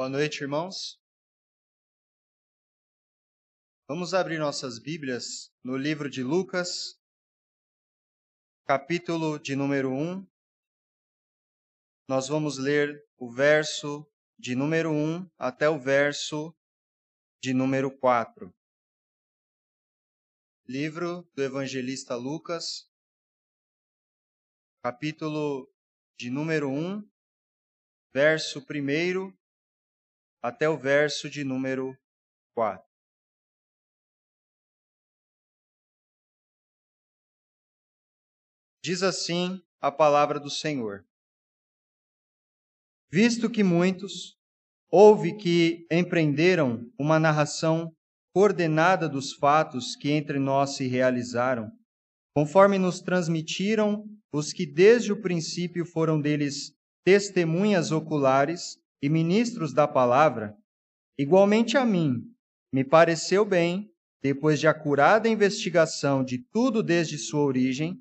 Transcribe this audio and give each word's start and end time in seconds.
Boa 0.00 0.08
noite, 0.08 0.40
irmãos. 0.40 0.98
Vamos 3.86 4.14
abrir 4.14 4.38
nossas 4.38 4.78
Bíblias 4.78 5.54
no 5.62 5.76
livro 5.76 6.08
de 6.08 6.22
Lucas, 6.22 6.98
capítulo 8.64 9.38
de 9.38 9.54
número 9.54 9.92
1. 9.92 10.26
Nós 12.08 12.28
vamos 12.28 12.56
ler 12.56 13.06
o 13.18 13.30
verso 13.30 14.10
de 14.38 14.54
número 14.54 14.90
1 14.90 15.30
até 15.36 15.68
o 15.68 15.78
verso 15.78 16.56
de 17.42 17.52
número 17.52 17.94
4. 17.98 18.50
Livro 20.66 21.30
do 21.34 21.42
evangelista 21.42 22.16
Lucas, 22.16 22.90
capítulo 24.82 25.70
de 26.18 26.30
número 26.30 26.70
1, 26.70 27.06
verso 28.14 28.60
1 28.60 29.39
até 30.42 30.68
o 30.68 30.76
verso 30.76 31.28
de 31.28 31.44
número 31.44 31.96
4. 32.54 32.88
Diz 38.82 39.02
assim 39.02 39.62
a 39.80 39.92
palavra 39.92 40.40
do 40.40 40.48
Senhor: 40.48 41.04
Visto 43.10 43.50
que 43.50 43.62
muitos 43.62 44.38
houve 44.90 45.36
que 45.36 45.86
empreenderam 45.90 46.90
uma 46.98 47.18
narração 47.18 47.94
coordenada 48.32 49.08
dos 49.08 49.34
fatos 49.34 49.94
que 49.96 50.10
entre 50.10 50.38
nós 50.38 50.76
se 50.76 50.86
realizaram, 50.86 51.70
conforme 52.34 52.78
nos 52.78 53.00
transmitiram 53.00 54.04
os 54.32 54.52
que 54.52 54.64
desde 54.64 55.12
o 55.12 55.20
princípio 55.20 55.84
foram 55.84 56.20
deles 56.20 56.72
testemunhas 57.04 57.90
oculares 57.90 58.79
e 59.02 59.08
ministros 59.08 59.72
da 59.72 59.88
palavra, 59.88 60.56
igualmente 61.18 61.76
a 61.76 61.84
mim, 61.84 62.22
me 62.72 62.84
pareceu 62.84 63.44
bem, 63.44 63.90
depois 64.22 64.60
de 64.60 64.68
acurada 64.68 65.28
investigação 65.28 66.22
de 66.22 66.38
tudo 66.38 66.82
desde 66.82 67.16
sua 67.16 67.40
origem, 67.40 67.98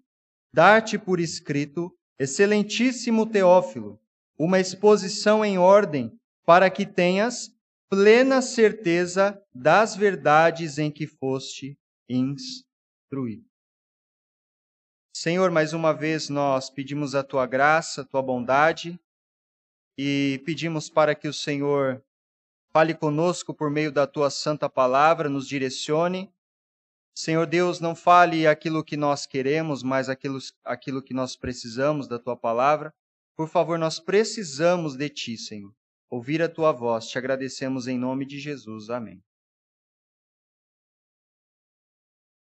dar-te 0.53 0.97
por 0.97 1.20
escrito, 1.20 1.92
excelentíssimo 2.20 3.25
Teófilo, 3.25 4.00
uma 4.38 4.59
exposição 4.59 5.44
em 5.44 5.58
ordem 5.58 6.11
para 6.45 6.70
que 6.70 6.86
tenhas 6.86 7.50
plena 7.89 8.42
certeza 8.42 9.42
das 9.53 9.95
verdades 9.95 10.77
em 10.77 10.92
que 10.92 11.08
foste 11.08 11.77
instruído. 12.09 13.45
Senhor, 15.16 15.52
mais 15.52 15.73
uma 15.73 15.94
vez 15.94 16.30
nós 16.30 16.70
pedimos 16.70 17.16
a 17.16 17.23
tua 17.23 17.45
graça, 17.45 18.02
a 18.02 18.05
tua 18.05 18.22
bondade 18.22 19.00
e 20.02 20.42
pedimos 20.45 20.89
para 20.89 21.14
que 21.14 21.28
o 21.28 21.33
Senhor 21.33 22.02
fale 22.72 22.95
conosco 22.95 23.53
por 23.53 23.69
meio 23.69 23.92
da 23.92 24.08
tua 24.08 24.30
santa 24.30 24.69
palavra, 24.69 25.28
nos 25.28 25.45
direcione. 25.45 26.33
Senhor 27.14 27.45
Deus, 27.45 27.81
não 27.81 27.94
fale 27.94 28.47
aquilo 28.47 28.81
que 28.81 28.95
nós 28.95 29.25
queremos, 29.25 29.83
mas 29.83 30.08
aquilo, 30.08 30.39
aquilo 30.64 31.03
que 31.03 31.14
nós 31.14 31.36
precisamos 31.36 32.08
da 32.08 32.17
tua 32.17 32.38
palavra. 32.38 32.94
Por 33.36 33.50
favor, 33.50 33.77
nós 33.77 34.00
precisamos 34.00 34.95
de 34.95 35.09
ti, 35.09 35.38
Senhor. 35.38 35.75
Ouvir 36.09 36.42
a 36.42 36.47
tua 36.47 36.72
voz, 36.72 37.09
te 37.09 37.17
agradecemos 37.17 37.86
em 37.86 38.00
nome 38.00 38.25
de 38.25 38.39
Jesus. 38.39 38.89
Amém. 38.89 39.22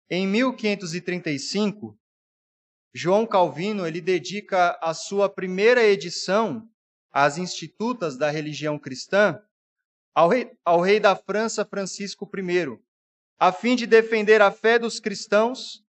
Em 0.09 0.27
1535, 0.27 1.99
João 2.95 3.27
Calvino 3.27 3.87
ele 3.87 4.01
dedica 4.01 4.79
a 4.81 4.95
sua 4.95 5.29
primeira 5.29 5.85
edição 5.85 6.72
às 7.13 7.37
institutas 7.37 8.17
da 8.17 8.31
religião 8.31 8.79
cristã 8.79 9.41
ao 10.15 10.29
rei, 10.29 10.51
ao 10.65 10.81
rei 10.81 10.99
da 10.99 11.15
França 11.15 11.65
Francisco 11.65 12.31
I, 12.37 12.79
a 13.39 13.53
fim 13.53 13.77
de 13.77 13.87
defender 13.87 14.41
a 14.41 14.51
fé 14.51 14.79
dos 14.79 14.99
cristãos 15.01 15.85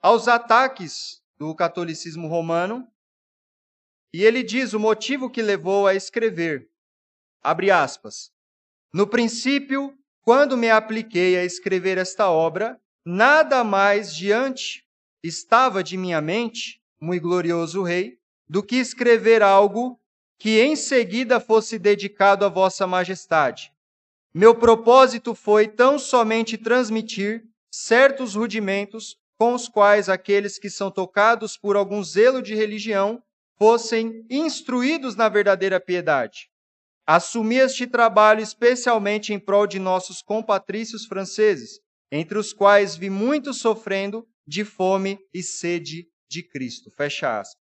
aos 0.00 0.28
ataques 0.28 1.22
do 1.38 1.54
catolicismo 1.54 2.28
romano. 2.28 2.86
E 4.12 4.24
ele 4.24 4.42
diz 4.42 4.72
o 4.72 4.80
motivo 4.80 5.28
que 5.28 5.42
levou 5.42 5.86
a 5.86 5.94
escrever, 5.94 6.70
abre 7.42 7.70
aspas, 7.70 8.30
no 8.92 9.06
princípio, 9.06 9.96
quando 10.22 10.56
me 10.56 10.70
apliquei 10.70 11.36
a 11.36 11.44
escrever 11.44 11.98
esta 11.98 12.30
obra, 12.30 12.80
nada 13.04 13.62
mais 13.62 14.14
diante 14.14 14.86
estava 15.22 15.84
de 15.84 15.96
minha 15.96 16.20
mente, 16.20 16.80
muito 17.00 17.22
glorioso 17.22 17.82
rei, 17.82 18.18
do 18.48 18.62
que 18.62 18.76
escrever 18.76 19.42
algo 19.42 20.00
que 20.38 20.60
em 20.60 20.76
seguida 20.76 21.40
fosse 21.40 21.78
dedicado 21.78 22.44
a 22.44 22.48
Vossa 22.48 22.86
Majestade. 22.86 23.72
Meu 24.34 24.54
propósito 24.54 25.34
foi 25.34 25.66
tão 25.66 25.98
somente 25.98 26.58
transmitir 26.58 27.44
certos 27.70 28.34
rudimentos 28.34 29.16
com 29.38 29.54
os 29.54 29.68
quais 29.68 30.08
aqueles 30.08 30.58
que 30.58 30.70
são 30.70 30.90
tocados 30.90 31.56
por 31.56 31.76
algum 31.76 32.02
zelo 32.02 32.42
de 32.42 32.54
religião 32.54 33.22
fossem 33.58 34.24
instruídos 34.30 35.16
na 35.16 35.28
verdadeira 35.28 35.80
piedade. 35.80 36.50
Assumi 37.06 37.56
este 37.56 37.86
trabalho 37.86 38.42
especialmente 38.42 39.32
em 39.32 39.38
prol 39.38 39.66
de 39.66 39.78
nossos 39.78 40.20
compatrícios 40.20 41.06
franceses, 41.06 41.80
entre 42.10 42.36
os 42.36 42.52
quais 42.52 42.96
vi 42.96 43.08
muitos 43.08 43.58
sofrendo 43.58 44.26
de 44.46 44.64
fome 44.64 45.18
e 45.32 45.42
sede 45.42 46.08
de 46.28 46.42
Cristo. 46.42 46.90
Fecha 46.90 47.40
aspas. 47.40 47.56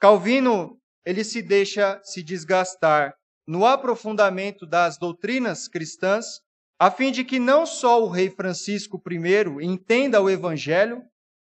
Calvino 0.00 0.77
ele 1.08 1.24
se 1.24 1.40
deixa 1.40 1.98
se 2.04 2.22
desgastar 2.22 3.16
no 3.46 3.64
aprofundamento 3.64 4.66
das 4.66 4.98
doutrinas 4.98 5.66
cristãs, 5.66 6.42
a 6.78 6.90
fim 6.90 7.10
de 7.10 7.24
que 7.24 7.38
não 7.38 7.64
só 7.64 8.04
o 8.04 8.10
rei 8.10 8.28
Francisco 8.28 9.02
I 9.10 9.64
entenda 9.64 10.20
o 10.20 10.28
evangelho, 10.28 11.02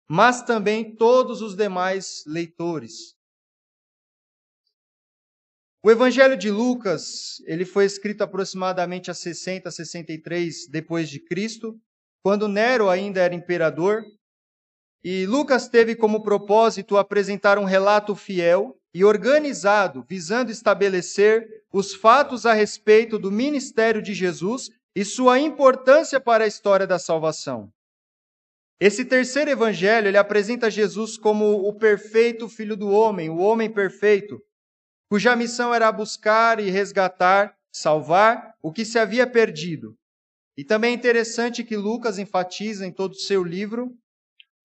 mas 0.08 0.42
também 0.42 0.94
todos 0.94 1.42
os 1.42 1.56
demais 1.56 2.22
leitores. 2.24 3.16
O 5.82 5.90
Evangelho 5.90 6.36
de 6.36 6.52
Lucas, 6.52 7.40
ele 7.44 7.64
foi 7.64 7.84
escrito 7.84 8.22
aproximadamente 8.22 9.10
a 9.10 9.14
60, 9.14 9.72
63 9.72 10.68
depois 10.70 11.10
de 11.10 11.18
Cristo, 11.18 11.76
quando 12.22 12.46
Nero 12.46 12.88
ainda 12.88 13.20
era 13.20 13.34
imperador, 13.34 14.04
e 15.02 15.26
Lucas 15.26 15.68
teve 15.68 15.96
como 15.96 16.22
propósito 16.22 16.96
apresentar 16.96 17.58
um 17.58 17.64
relato 17.64 18.14
fiel 18.14 18.77
e 18.94 19.04
organizado, 19.04 20.04
visando 20.08 20.50
estabelecer 20.50 21.46
os 21.72 21.94
fatos 21.94 22.46
a 22.46 22.52
respeito 22.52 23.18
do 23.18 23.30
ministério 23.30 24.00
de 24.00 24.14
Jesus 24.14 24.70
e 24.94 25.04
sua 25.04 25.38
importância 25.38 26.18
para 26.18 26.44
a 26.44 26.46
história 26.46 26.86
da 26.86 26.98
salvação. 26.98 27.70
Esse 28.80 29.04
terceiro 29.04 29.50
evangelho, 29.50 30.08
ele 30.08 30.16
apresenta 30.16 30.70
Jesus 30.70 31.18
como 31.18 31.68
o 31.68 31.72
perfeito 31.74 32.48
filho 32.48 32.76
do 32.76 32.88
homem, 32.88 33.28
o 33.28 33.38
homem 33.38 33.70
perfeito, 33.70 34.40
cuja 35.10 35.36
missão 35.36 35.74
era 35.74 35.90
buscar 35.90 36.60
e 36.60 36.70
resgatar, 36.70 37.54
salvar 37.72 38.54
o 38.62 38.72
que 38.72 38.84
se 38.84 38.98
havia 38.98 39.26
perdido. 39.26 39.96
E 40.56 40.64
também 40.64 40.92
é 40.92 40.94
interessante 40.94 41.64
que 41.64 41.76
Lucas 41.76 42.18
enfatiza 42.18 42.86
em 42.86 42.92
todo 42.92 43.12
o 43.12 43.18
seu 43.18 43.42
livro 43.42 43.92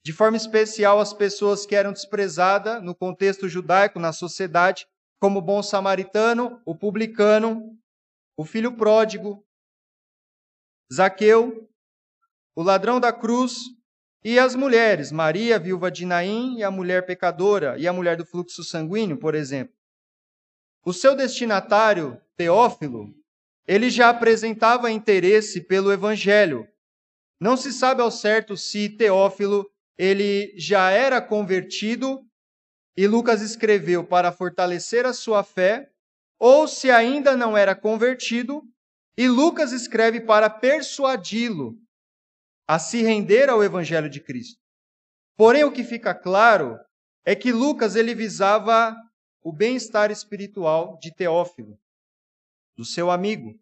de 0.04 0.12
forma 0.12 0.36
especial 0.36 1.00
as 1.00 1.14
pessoas 1.14 1.66
que 1.66 1.76
eram 1.76 1.94
desprezadas 1.94 2.84
no 2.84 2.94
contexto 2.94 3.48
judaico, 3.48 4.00
na 4.00 4.12
sociedade, 4.12 4.86
como 5.20 5.40
o 5.40 5.42
bom 5.42 5.64
samaritano, 5.64 6.62
o 6.66 6.76
publicano, 6.76 7.78
o 8.36 8.44
filho 8.44 8.76
pródigo, 8.76 9.46
Zaqueu, 10.94 11.70
o 12.54 12.62
ladrão 12.62 13.00
da 13.00 13.14
cruz 13.14 13.62
e 14.24 14.38
as 14.38 14.56
mulheres, 14.56 15.12
Maria, 15.12 15.58
viúva 15.58 15.90
de 15.90 16.06
Naim, 16.06 16.58
e 16.58 16.64
a 16.64 16.72
mulher 16.72 17.06
pecadora, 17.06 17.78
e 17.78 17.88
a 17.88 17.94
mulher 17.94 18.18
do 18.18 18.26
fluxo 18.26 18.64
sanguíneo, 18.64 19.18
por 19.18 19.36
exemplo. 19.36 19.76
O 20.86 20.94
seu 20.94 21.16
destinatário, 21.16 22.22
Teófilo, 22.36 23.14
ele 23.66 23.90
já 23.90 24.10
apresentava 24.10 24.92
interesse 24.92 25.62
pelo 25.62 25.92
evangelho. 25.92 26.68
Não 27.40 27.56
se 27.56 27.72
sabe 27.72 28.02
ao 28.02 28.12
certo 28.12 28.56
se 28.58 28.90
Teófilo 28.90 29.70
ele 29.98 30.54
já 30.58 30.90
era 30.92 31.22
convertido 31.22 32.26
e 32.96 33.08
Lucas 33.08 33.42
escreveu 33.42 34.06
para 34.06 34.32
fortalecer 34.32 35.06
a 35.06 35.14
sua 35.14 35.44
fé, 35.44 35.90
ou 36.40 36.68
se 36.68 36.92
ainda 36.92 37.36
não 37.36 37.58
era 37.58 37.76
convertido, 37.76 38.62
e 39.18 39.28
Lucas 39.28 39.72
escreve 39.72 40.22
para 40.22 40.50
persuadi-lo 40.50 41.76
a 42.68 42.80
se 42.80 43.02
render 43.02 43.50
ao 43.50 43.64
evangelho 43.64 44.10
de 44.10 44.20
Cristo. 44.20 44.60
Porém, 45.36 45.64
o 45.64 45.72
que 45.72 45.84
fica 45.84 46.14
claro 46.14 46.78
é 47.26 47.36
que 47.36 47.52
Lucas 47.52 47.96
ele 47.96 48.14
visava 48.14 48.96
o 49.42 49.52
bem-estar 49.52 50.12
espiritual 50.12 50.98
de 51.00 51.14
Teófilo, 51.14 51.78
do 52.76 52.86
seu 52.86 53.10
amigo. 53.10 53.60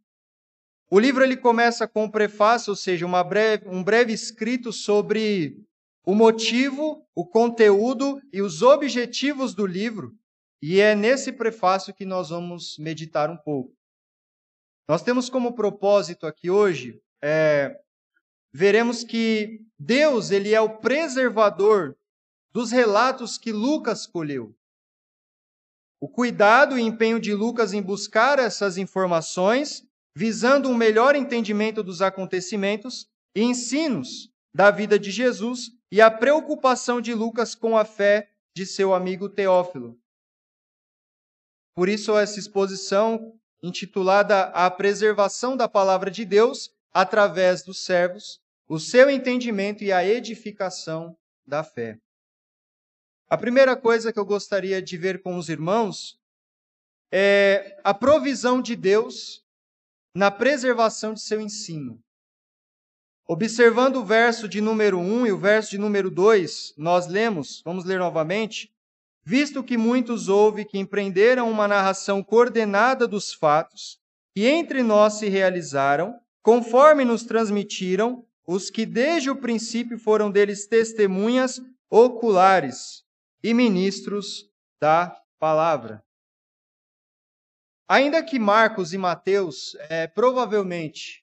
O 0.90 1.00
livro 1.00 1.24
ele 1.24 1.38
começa 1.38 1.88
com 1.88 2.06
um 2.06 2.12
prefácio, 2.12 2.72
ou 2.72 2.76
seja, 2.76 3.08
breve, 3.24 3.68
um 3.68 3.84
breve 3.84 4.14
escrito 4.14 4.74
sobre 4.74 5.58
o 6.06 6.16
motivo, 6.16 7.06
o 7.16 7.26
conteúdo 7.26 8.22
e 8.34 8.42
os 8.42 8.62
objetivos 8.62 9.54
do 9.54 9.66
livro, 9.66 10.16
e 10.62 10.80
é 10.80 10.96
nesse 10.96 11.32
prefácio 11.32 11.94
que 11.94 12.06
nós 12.06 12.30
vamos 12.30 12.78
meditar 12.78 13.30
um 13.30 13.38
pouco. 13.38 13.76
Nós 14.88 15.02
temos 15.02 15.30
como 15.30 15.54
propósito 15.54 16.26
aqui 16.28 16.50
hoje, 16.50 17.02
é, 17.22 17.80
veremos 18.54 19.04
que 19.04 19.62
Deus 19.78 20.32
ele 20.32 20.54
é 20.54 20.62
o 20.62 20.78
preservador 20.78 21.96
dos 22.52 22.72
relatos 22.72 23.38
que 23.38 23.52
Lucas 23.52 24.06
colheu. 24.06 24.56
O 26.00 26.10
cuidado 26.10 26.78
e 26.78 26.82
empenho 26.82 27.20
de 27.20 27.34
Lucas 27.34 27.74
em 27.74 27.82
buscar 27.82 28.40
essas 28.40 28.78
informações, 28.78 29.88
visando 30.16 30.68
um 30.68 30.76
melhor 30.76 31.16
entendimento 31.16 31.84
dos 31.84 32.02
acontecimentos 32.02 33.08
e 33.36 33.44
ensinos 33.44 34.32
da 34.54 34.72
vida 34.72 35.00
de 35.00 35.12
Jesus, 35.12 35.72
e 35.92 36.00
a 36.00 36.10
preocupação 36.10 37.02
de 37.02 37.14
Lucas 37.14 37.54
com 37.54 37.78
a 37.78 37.84
fé 37.84 38.32
de 38.56 38.66
seu 38.66 38.94
amigo 38.94 39.28
Teófilo. 39.28 40.00
Por 41.76 41.90
isso, 41.90 42.18
essa 42.18 42.40
exposição, 42.40 43.38
intitulada 43.62 44.44
A 44.46 44.72
Preservação 44.72 45.58
da 45.58 45.68
Palavra 45.68 46.10
de 46.10 46.24
Deus 46.24 46.74
através 46.94 47.64
dos 47.64 47.84
servos, 47.84 48.42
o 48.68 48.80
seu 48.80 49.10
entendimento 49.10 49.84
e 49.84 49.92
a 49.92 50.06
edificação 50.06 51.18
da 51.46 51.64
fé. 51.64 52.00
A 53.30 53.38
primeira 53.38 53.76
coisa 53.76 54.12
que 54.12 54.20
eu 54.20 54.26
gostaria 54.26 54.82
de 54.82 54.98
ver 54.98 55.22
com 55.22 55.38
os 55.38 55.50
irmãos 55.50 56.20
é 57.12 57.80
a 57.84 57.94
provisão 57.94 58.62
de 58.62 58.76
Deus 58.76 59.44
na 60.16 60.30
preservação 60.30 61.14
de 61.14 61.22
seu 61.22 61.40
ensino. 61.40 62.02
Observando 63.34 63.96
o 63.96 64.04
verso 64.04 64.46
de 64.46 64.60
número 64.60 65.00
1 65.00 65.28
e 65.28 65.32
o 65.32 65.38
verso 65.38 65.72
de 65.72 65.78
número 65.78 66.12
2, 66.12 66.74
nós 66.76 67.08
lemos, 67.08 67.62
vamos 67.64 67.86
ler 67.86 67.98
novamente, 67.98 68.70
visto 69.24 69.64
que 69.64 69.78
muitos 69.78 70.28
houve 70.28 70.66
que 70.66 70.78
empreenderam 70.78 71.50
uma 71.50 71.66
narração 71.66 72.22
coordenada 72.22 73.08
dos 73.08 73.34
fatos 73.34 73.98
que 74.36 74.46
entre 74.46 74.84
nós 74.84 75.14
se 75.14 75.30
realizaram, 75.30 76.14
conforme 76.42 77.06
nos 77.06 77.24
transmitiram 77.24 78.26
os 78.46 78.70
que 78.70 78.86
desde 78.86 79.30
o 79.30 79.38
princípio 79.38 79.98
foram 79.98 80.30
deles 80.30 80.68
testemunhas 80.68 81.62
oculares 81.90 83.06
e 83.42 83.54
ministros 83.54 84.52
da 84.78 85.16
palavra. 85.40 86.04
Ainda 87.88 88.22
que 88.22 88.38
Marcos 88.38 88.92
e 88.92 88.98
Mateus 88.98 89.74
é, 89.88 90.06
provavelmente 90.06 91.22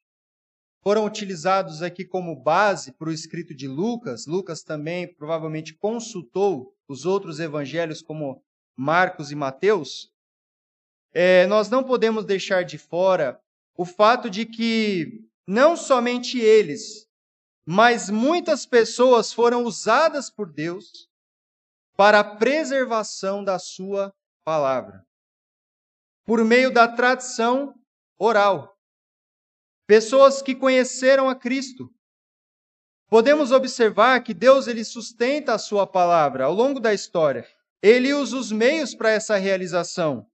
foram 0.83 1.05
utilizados 1.05 1.83
aqui 1.83 2.05
como 2.05 2.37
base 2.37 2.93
para 2.93 3.09
o 3.09 3.13
escrito 3.13 3.55
de 3.55 3.67
Lucas, 3.67 4.27
Lucas 4.27 4.63
também 4.63 5.13
provavelmente 5.15 5.75
consultou 5.75 6.75
os 6.87 7.05
outros 7.05 7.41
evangelhos 7.41 8.01
como 8.01 8.43
Marcos 8.77 9.33
e 9.33 9.35
Mateus, 9.35 10.11
é, 11.13 11.47
nós 11.47 11.69
não 11.69 11.83
podemos 11.83 12.25
deixar 12.25 12.65
de 12.65 12.79
fora 12.79 13.41
o 13.75 13.85
fato 13.85 14.31
de 14.31 14.47
que 14.47 15.25
não 15.47 15.77
somente 15.77 16.39
eles, 16.39 17.09
mas 17.67 18.09
muitas 18.09 18.65
pessoas 18.65 19.33
foram 19.33 19.65
usadas 19.65 20.31
por 20.31 20.53
Deus 20.53 21.09
para 21.97 22.21
a 22.21 22.37
preservação 22.37 23.43
da 23.43 23.59
sua 23.59 24.15
palavra, 24.45 25.05
por 26.25 26.45
meio 26.45 26.73
da 26.73 26.87
tradição 26.87 27.75
oral. 28.17 28.78
Pessoas 29.89 30.43
que 30.43 30.55
conheceram 30.55 31.31
a 31.31 31.35
Cristo. 31.35 31.91
Podemos 33.09 33.53
observar 33.53 34.23
que 34.23 34.35
Deus 34.35 34.69
ele 34.69 34.85
sustenta 34.85 35.55
a 35.55 35.59
sua 35.59 35.87
palavra 35.87 36.45
ao 36.45 36.53
longo 36.53 36.79
da 36.79 36.93
história. 36.93 37.49
Ele 37.83 38.13
usa 38.13 38.37
os 38.37 38.53
meios 38.53 38.95
para 38.95 39.11
essa 39.11 39.37
realização. 39.37 40.27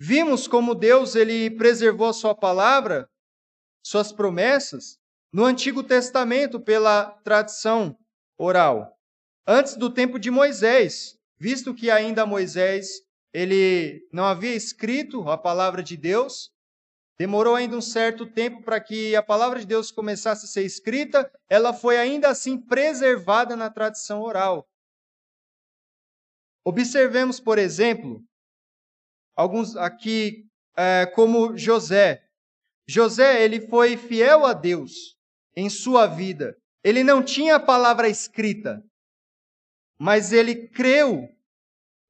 Vimos 0.00 0.48
como 0.48 0.74
Deus 0.74 1.14
ele 1.14 1.50
preservou 1.50 2.08
a 2.08 2.14
sua 2.14 2.34
palavra, 2.34 3.06
suas 3.84 4.12
promessas, 4.12 4.98
no 5.30 5.44
Antigo 5.44 5.82
Testamento 5.82 6.58
pela 6.58 7.10
tradição 7.22 7.94
oral 8.38 8.96
antes 9.46 9.76
do 9.76 9.90
tempo 9.92 10.18
de 10.18 10.30
Moisés, 10.30 11.18
visto 11.38 11.74
que 11.74 11.90
ainda 11.90 12.24
Moisés 12.24 12.88
ele 13.32 14.08
não 14.10 14.24
havia 14.24 14.54
escrito 14.54 15.28
a 15.28 15.36
palavra 15.36 15.82
de 15.82 15.98
Deus, 15.98 16.50
demorou 17.18 17.54
ainda 17.54 17.76
um 17.76 17.80
certo 17.80 18.26
tempo 18.26 18.62
para 18.62 18.80
que 18.80 19.16
a 19.16 19.22
palavra 19.22 19.60
de 19.60 19.66
Deus 19.66 19.90
começasse 19.90 20.44
a 20.44 20.48
ser 20.48 20.64
escrita, 20.64 21.30
ela 21.48 21.72
foi 21.72 21.98
ainda 21.98 22.28
assim 22.28 22.60
preservada 22.60 23.56
na 23.56 23.70
tradição 23.70 24.20
oral. 24.20 24.68
Observemos, 26.64 27.40
por 27.40 27.58
exemplo, 27.58 28.22
alguns 29.34 29.76
aqui, 29.76 30.46
é, 30.76 31.06
como 31.06 31.56
José. 31.56 32.24
José, 32.88 33.42
ele 33.42 33.68
foi 33.68 33.96
fiel 33.96 34.44
a 34.44 34.52
Deus 34.52 35.16
em 35.54 35.70
sua 35.70 36.06
vida. 36.06 36.56
Ele 36.84 37.02
não 37.02 37.22
tinha 37.22 37.56
a 37.56 37.60
palavra 37.60 38.08
escrita, 38.08 38.82
mas 39.98 40.32
ele 40.32 40.68
creu 40.68 41.28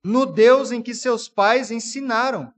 no 0.05 0.27
Deus 0.27 0.73
em 0.73 0.83
que 0.83 0.95
seus 0.95 1.29
pais 1.29 1.71
ensinaram. 1.71 2.53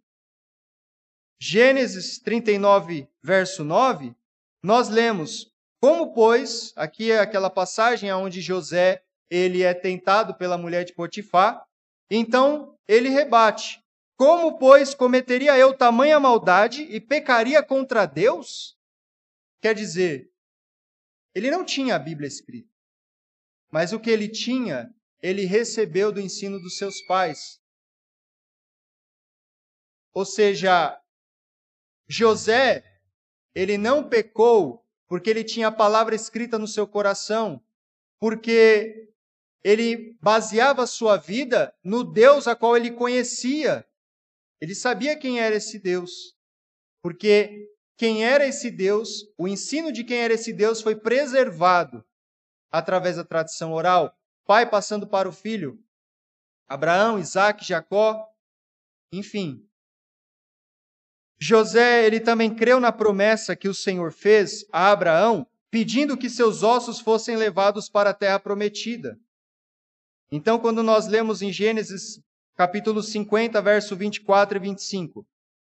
Gênesis 1.40 2.18
39, 2.18 3.08
verso 3.22 3.62
9, 3.62 4.14
nós 4.62 4.88
lemos: 4.88 5.52
Como, 5.80 6.12
pois, 6.12 6.72
aqui 6.76 7.10
é 7.10 7.20
aquela 7.20 7.48
passagem 7.48 8.12
onde 8.12 8.40
José 8.40 9.04
ele 9.30 9.62
é 9.62 9.72
tentado 9.72 10.34
pela 10.34 10.58
mulher 10.58 10.84
de 10.84 10.94
Potifar, 10.94 11.64
então 12.10 12.76
ele 12.88 13.08
rebate: 13.08 13.80
Como, 14.16 14.58
pois, 14.58 14.94
cometeria 14.94 15.56
eu 15.56 15.76
tamanha 15.76 16.18
maldade 16.18 16.82
e 16.82 17.00
pecaria 17.00 17.62
contra 17.62 18.04
Deus? 18.04 18.76
Quer 19.60 19.74
dizer, 19.74 20.30
ele 21.34 21.50
não 21.50 21.64
tinha 21.64 21.96
a 21.96 21.98
Bíblia 21.98 22.26
escrita, 22.26 22.72
mas 23.70 23.92
o 23.92 24.00
que 24.00 24.10
ele 24.10 24.28
tinha 24.28 24.92
ele 25.20 25.44
recebeu 25.44 26.12
do 26.12 26.20
ensino 26.20 26.60
dos 26.60 26.76
seus 26.76 27.02
pais. 27.02 27.60
Ou 30.12 30.24
seja, 30.24 31.00
José, 32.08 32.84
ele 33.54 33.76
não 33.76 34.08
pecou 34.08 34.84
porque 35.06 35.30
ele 35.30 35.44
tinha 35.44 35.68
a 35.68 35.72
palavra 35.72 36.14
escrita 36.14 36.58
no 36.58 36.66
seu 36.66 36.86
coração, 36.86 37.62
porque 38.18 39.10
ele 39.62 40.16
baseava 40.20 40.86
sua 40.86 41.16
vida 41.16 41.74
no 41.82 42.04
Deus 42.04 42.46
a 42.46 42.54
qual 42.54 42.76
ele 42.76 42.90
conhecia. 42.90 43.86
Ele 44.60 44.74
sabia 44.74 45.16
quem 45.16 45.40
era 45.40 45.56
esse 45.56 45.78
Deus. 45.78 46.36
Porque 47.02 47.70
quem 47.96 48.24
era 48.24 48.46
esse 48.46 48.70
Deus, 48.70 49.24
o 49.36 49.48
ensino 49.48 49.92
de 49.92 50.04
quem 50.04 50.18
era 50.18 50.34
esse 50.34 50.52
Deus 50.52 50.80
foi 50.80 50.96
preservado 50.96 52.04
através 52.70 53.16
da 53.16 53.24
tradição 53.24 53.72
oral 53.72 54.14
pai 54.48 54.68
passando 54.68 55.06
para 55.06 55.28
o 55.28 55.32
filho, 55.32 55.78
Abraão, 56.66 57.18
Isaac, 57.18 57.62
Jacó, 57.62 58.26
enfim. 59.12 59.67
José, 61.40 62.04
ele 62.04 62.18
também 62.18 62.52
creu 62.52 62.80
na 62.80 62.90
promessa 62.90 63.54
que 63.54 63.68
o 63.68 63.74
Senhor 63.74 64.12
fez 64.12 64.66
a 64.72 64.90
Abraão, 64.90 65.46
pedindo 65.70 66.16
que 66.16 66.28
seus 66.28 66.62
ossos 66.62 66.98
fossem 66.98 67.36
levados 67.36 67.88
para 67.88 68.10
a 68.10 68.14
terra 68.14 68.40
prometida. 68.40 69.18
Então, 70.30 70.58
quando 70.58 70.82
nós 70.82 71.06
lemos 71.06 71.40
em 71.40 71.52
Gênesis 71.52 72.20
capítulo 72.56 73.02
50, 73.02 73.62
verso 73.62 73.94
24 73.94 74.58
e 74.58 74.60
25, 74.60 75.26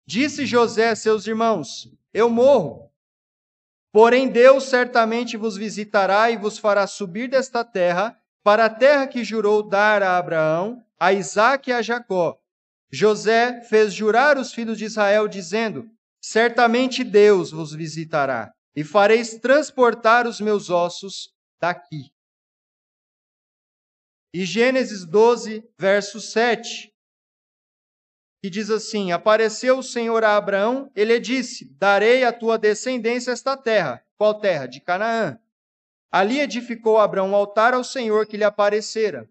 disse 0.06 0.44
José 0.44 0.90
a 0.90 0.96
seus 0.96 1.26
irmãos: 1.26 1.90
Eu 2.12 2.28
morro. 2.28 2.90
Porém, 3.90 4.28
Deus 4.28 4.64
certamente 4.64 5.36
vos 5.36 5.56
visitará 5.56 6.30
e 6.30 6.36
vos 6.36 6.58
fará 6.58 6.86
subir 6.86 7.28
desta 7.28 7.64
terra 7.64 8.18
para 8.42 8.66
a 8.66 8.70
terra 8.70 9.06
que 9.06 9.24
jurou 9.24 9.62
dar 9.62 10.02
a 10.02 10.18
Abraão, 10.18 10.84
a 11.00 11.12
Isaque 11.12 11.70
e 11.70 11.72
a 11.72 11.80
Jacó. 11.80 12.38
José 12.92 13.60
fez 13.62 13.92
jurar 13.92 14.38
os 14.38 14.52
filhos 14.52 14.78
de 14.78 14.84
Israel, 14.84 15.26
dizendo: 15.28 15.88
Certamente 16.22 17.04
Deus 17.04 17.50
vos 17.50 17.72
visitará, 17.72 18.52
e 18.74 18.84
fareis 18.84 19.38
transportar 19.38 20.26
os 20.26 20.40
meus 20.40 20.70
ossos 20.70 21.34
daqui. 21.60 22.12
E 24.32 24.44
Gênesis 24.44 25.04
12, 25.04 25.62
verso 25.78 26.20
7, 26.20 26.92
que 28.42 28.50
diz 28.50 28.68
assim: 28.70 29.12
Apareceu 29.12 29.78
o 29.78 29.82
Senhor 29.82 30.22
a 30.24 30.36
Abraão, 30.36 30.90
ele 30.94 31.18
disse: 31.20 31.72
Darei 31.78 32.24
à 32.24 32.32
tua 32.32 32.58
descendência 32.58 33.30
esta 33.30 33.56
terra. 33.56 34.04
Qual 34.16 34.38
terra? 34.38 34.66
De 34.66 34.80
Canaã 34.80 35.38
Ali 36.14 36.38
edificou 36.38 36.98
Abraão 36.98 37.30
um 37.30 37.34
altar 37.34 37.74
ao 37.74 37.82
Senhor 37.82 38.24
que 38.24 38.36
lhe 38.36 38.44
aparecera. 38.44 39.28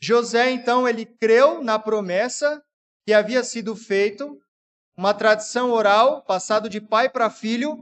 José, 0.00 0.50
então, 0.50 0.88
ele 0.88 1.06
creu 1.06 1.62
na 1.62 1.78
promessa 1.78 2.62
que 3.06 3.12
havia 3.12 3.42
sido 3.42 3.74
feito, 3.76 4.38
uma 4.96 5.14
tradição 5.14 5.70
oral, 5.70 6.22
passado 6.24 6.68
de 6.68 6.80
pai 6.80 7.08
para 7.08 7.30
filho, 7.30 7.78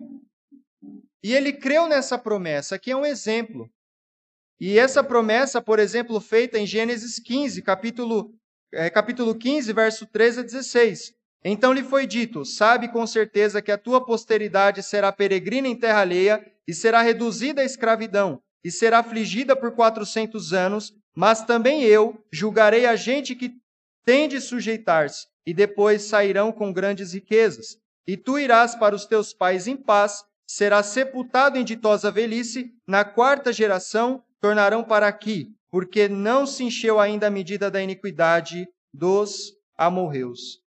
e 1.22 1.32
ele 1.32 1.52
creu 1.52 1.88
nessa 1.88 2.18
promessa, 2.18 2.78
que 2.78 2.90
é 2.90 2.96
um 2.96 3.06
exemplo. 3.06 3.70
E 4.60 4.78
essa 4.78 5.02
promessa, 5.02 5.60
por 5.62 5.78
exemplo, 5.78 6.20
feita 6.20 6.58
em 6.58 6.66
Gênesis 6.66 7.18
15, 7.18 7.62
capítulo, 7.62 8.34
é, 8.72 8.90
capítulo 8.90 9.34
15, 9.34 9.72
verso 9.72 10.06
13 10.06 10.40
a 10.40 10.42
16. 10.42 11.14
Então 11.44 11.72
lhe 11.72 11.82
foi 11.82 12.06
dito: 12.06 12.44
Sabe 12.44 12.90
com 12.90 13.06
certeza 13.06 13.60
que 13.60 13.72
a 13.72 13.78
tua 13.78 14.04
posteridade 14.04 14.82
será 14.82 15.12
peregrina 15.12 15.68
em 15.68 15.76
terra 15.76 16.00
alheia 16.00 16.44
e 16.66 16.72
será 16.72 17.02
reduzida 17.02 17.62
à 17.62 17.64
escravidão 17.64 18.40
e 18.64 18.70
será 18.70 19.00
afligida 19.00 19.54
por 19.54 19.72
quatrocentos 19.72 20.54
anos, 20.54 20.94
mas 21.14 21.44
também 21.44 21.82
eu 21.82 22.22
julgarei 22.32 22.86
a 22.86 22.96
gente 22.96 23.34
que 23.34 23.54
tem 24.04 24.28
de 24.28 24.40
sujeitar-se 24.40 25.26
e 25.46 25.54
depois 25.54 26.02
sairão 26.02 26.50
com 26.50 26.72
grandes 26.72 27.12
riquezas. 27.12 27.78
E 28.06 28.16
tu 28.16 28.38
irás 28.38 28.74
para 28.74 28.94
os 28.94 29.06
teus 29.06 29.32
pais 29.32 29.66
em 29.66 29.76
paz, 29.76 30.24
serás 30.46 30.86
sepultado 30.86 31.58
em 31.58 31.64
ditosa 31.64 32.10
velhice, 32.10 32.70
na 32.86 33.04
quarta 33.04 33.52
geração 33.52 34.22
tornarão 34.40 34.84
para 34.84 35.08
aqui, 35.08 35.54
porque 35.70 36.08
não 36.08 36.46
se 36.46 36.64
encheu 36.64 37.00
ainda 37.00 37.28
a 37.28 37.30
medida 37.30 37.70
da 37.70 37.80
iniquidade 37.80 38.68
dos 38.92 39.54
amorreus. 39.76 40.62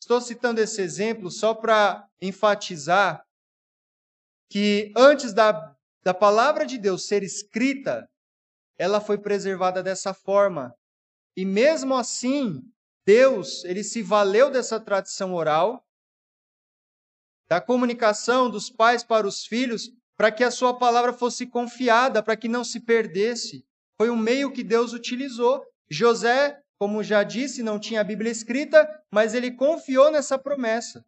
Estou 0.00 0.20
citando 0.20 0.60
esse 0.60 0.80
exemplo 0.80 1.30
só 1.30 1.52
para 1.52 2.06
enfatizar 2.20 3.24
que 4.50 4.92
antes 4.96 5.32
da, 5.32 5.74
da 6.02 6.14
palavra 6.14 6.64
de 6.64 6.78
Deus 6.78 7.06
ser 7.06 7.22
escrita, 7.22 8.08
ela 8.80 8.98
foi 8.98 9.18
preservada 9.18 9.82
dessa 9.82 10.14
forma. 10.14 10.74
E 11.36 11.44
mesmo 11.44 11.94
assim, 11.94 12.62
Deus, 13.04 13.62
ele 13.66 13.84
se 13.84 14.00
valeu 14.00 14.50
dessa 14.50 14.80
tradição 14.80 15.34
oral, 15.34 15.86
da 17.46 17.60
comunicação 17.60 18.48
dos 18.48 18.70
pais 18.70 19.04
para 19.04 19.26
os 19.26 19.44
filhos, 19.44 19.90
para 20.16 20.32
que 20.32 20.42
a 20.42 20.50
sua 20.50 20.78
palavra 20.78 21.12
fosse 21.12 21.46
confiada, 21.46 22.22
para 22.22 22.38
que 22.38 22.48
não 22.48 22.64
se 22.64 22.80
perdesse. 22.80 23.66
Foi 23.98 24.08
um 24.08 24.16
meio 24.16 24.50
que 24.50 24.64
Deus 24.64 24.94
utilizou. 24.94 25.62
José, 25.90 26.58
como 26.78 27.02
já 27.02 27.22
disse, 27.22 27.62
não 27.62 27.78
tinha 27.78 28.00
a 28.00 28.04
Bíblia 28.04 28.32
escrita, 28.32 28.88
mas 29.10 29.34
ele 29.34 29.50
confiou 29.50 30.10
nessa 30.10 30.38
promessa. 30.38 31.04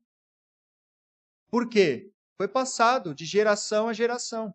Por 1.51 1.71
quê? 1.71 2.13
Foi 2.37 2.49
passado 2.49 3.15
de 3.15 3.25
geração 3.25 3.89
a 3.89 3.95
geração. 3.95 4.55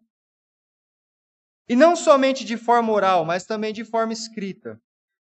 E 1.69 1.75
não 1.75 1.95
somente 1.95 2.45
de 2.45 2.55
forma 2.55 2.93
oral, 2.93 3.25
mas 3.25 3.45
também 3.45 3.74
de 3.74 3.83
forma 3.83 4.13
escrita. 4.13 4.79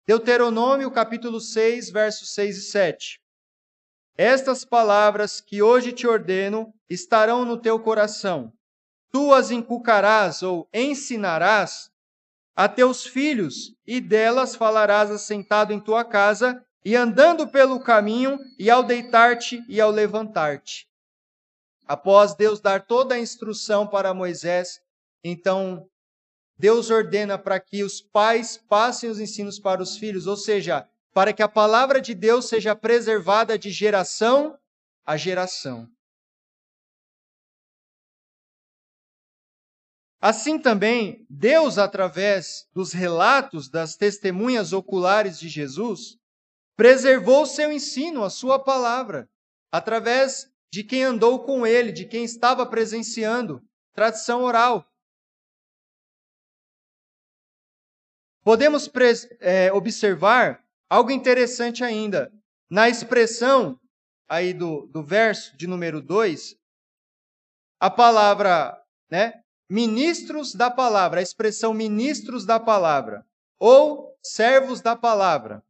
Deuteronômio 0.06 0.90
capítulo 0.90 1.40
6, 1.40 1.90
versos 1.90 2.32
6 2.34 2.58
e 2.58 2.62
7. 2.62 3.20
Estas 4.16 4.64
palavras 4.64 5.40
que 5.40 5.60
hoje 5.60 5.92
te 5.92 6.06
ordeno 6.06 6.72
estarão 6.88 7.44
no 7.44 7.56
teu 7.56 7.80
coração. 7.80 8.52
Tu 9.10 9.34
as 9.34 9.50
inculcarás 9.50 10.42
ou 10.42 10.68
ensinarás 10.72 11.90
a 12.54 12.68
teus 12.68 13.04
filhos, 13.06 13.74
e 13.86 14.00
delas 14.00 14.54
falarás 14.54 15.10
assentado 15.10 15.72
em 15.72 15.80
tua 15.80 16.04
casa, 16.04 16.64
e 16.84 16.94
andando 16.94 17.48
pelo 17.48 17.80
caminho, 17.80 18.38
e 18.58 18.70
ao 18.70 18.82
deitar-te 18.84 19.64
e 19.68 19.80
ao 19.80 19.90
levantar-te. 19.90 20.86
Após 21.88 22.34
Deus 22.34 22.60
dar 22.60 22.86
toda 22.86 23.14
a 23.14 23.18
instrução 23.18 23.86
para 23.86 24.14
Moisés, 24.14 24.80
então 25.24 25.89
Deus 26.60 26.90
ordena 26.90 27.38
para 27.38 27.58
que 27.58 27.82
os 27.82 28.02
pais 28.02 28.58
passem 28.58 29.08
os 29.08 29.18
ensinos 29.18 29.58
para 29.58 29.82
os 29.82 29.96
filhos, 29.96 30.26
ou 30.26 30.36
seja, 30.36 30.86
para 31.10 31.32
que 31.32 31.42
a 31.42 31.48
palavra 31.48 32.02
de 32.02 32.14
Deus 32.14 32.50
seja 32.50 32.76
preservada 32.76 33.58
de 33.58 33.70
geração 33.70 34.58
a 35.06 35.16
geração. 35.16 35.88
Assim 40.20 40.58
também, 40.58 41.24
Deus, 41.30 41.78
através 41.78 42.68
dos 42.74 42.92
relatos 42.92 43.70
das 43.70 43.96
testemunhas 43.96 44.74
oculares 44.74 45.40
de 45.40 45.48
Jesus, 45.48 46.18
preservou 46.76 47.46
seu 47.46 47.72
ensino, 47.72 48.22
a 48.22 48.28
sua 48.28 48.58
palavra, 48.58 49.26
através 49.72 50.52
de 50.70 50.84
quem 50.84 51.04
andou 51.04 51.42
com 51.42 51.66
ele, 51.66 51.90
de 51.90 52.04
quem 52.04 52.22
estava 52.22 52.66
presenciando, 52.66 53.62
tradição 53.94 54.42
oral. 54.42 54.89
Podemos 58.50 58.90
é, 59.38 59.72
observar 59.72 60.60
algo 60.90 61.12
interessante 61.12 61.84
ainda. 61.84 62.32
Na 62.68 62.88
expressão 62.88 63.78
aí 64.28 64.52
do, 64.52 64.88
do 64.88 65.04
verso 65.04 65.56
de 65.56 65.68
número 65.68 66.02
2, 66.02 66.56
a 67.78 67.88
palavra, 67.88 68.76
né, 69.08 69.34
ministros 69.70 70.52
da 70.52 70.68
palavra, 70.68 71.20
a 71.20 71.22
expressão 71.22 71.72
ministros 71.72 72.44
da 72.44 72.58
palavra, 72.58 73.24
ou 73.56 74.18
servos 74.20 74.80
da 74.80 74.96
palavra. 74.96 75.62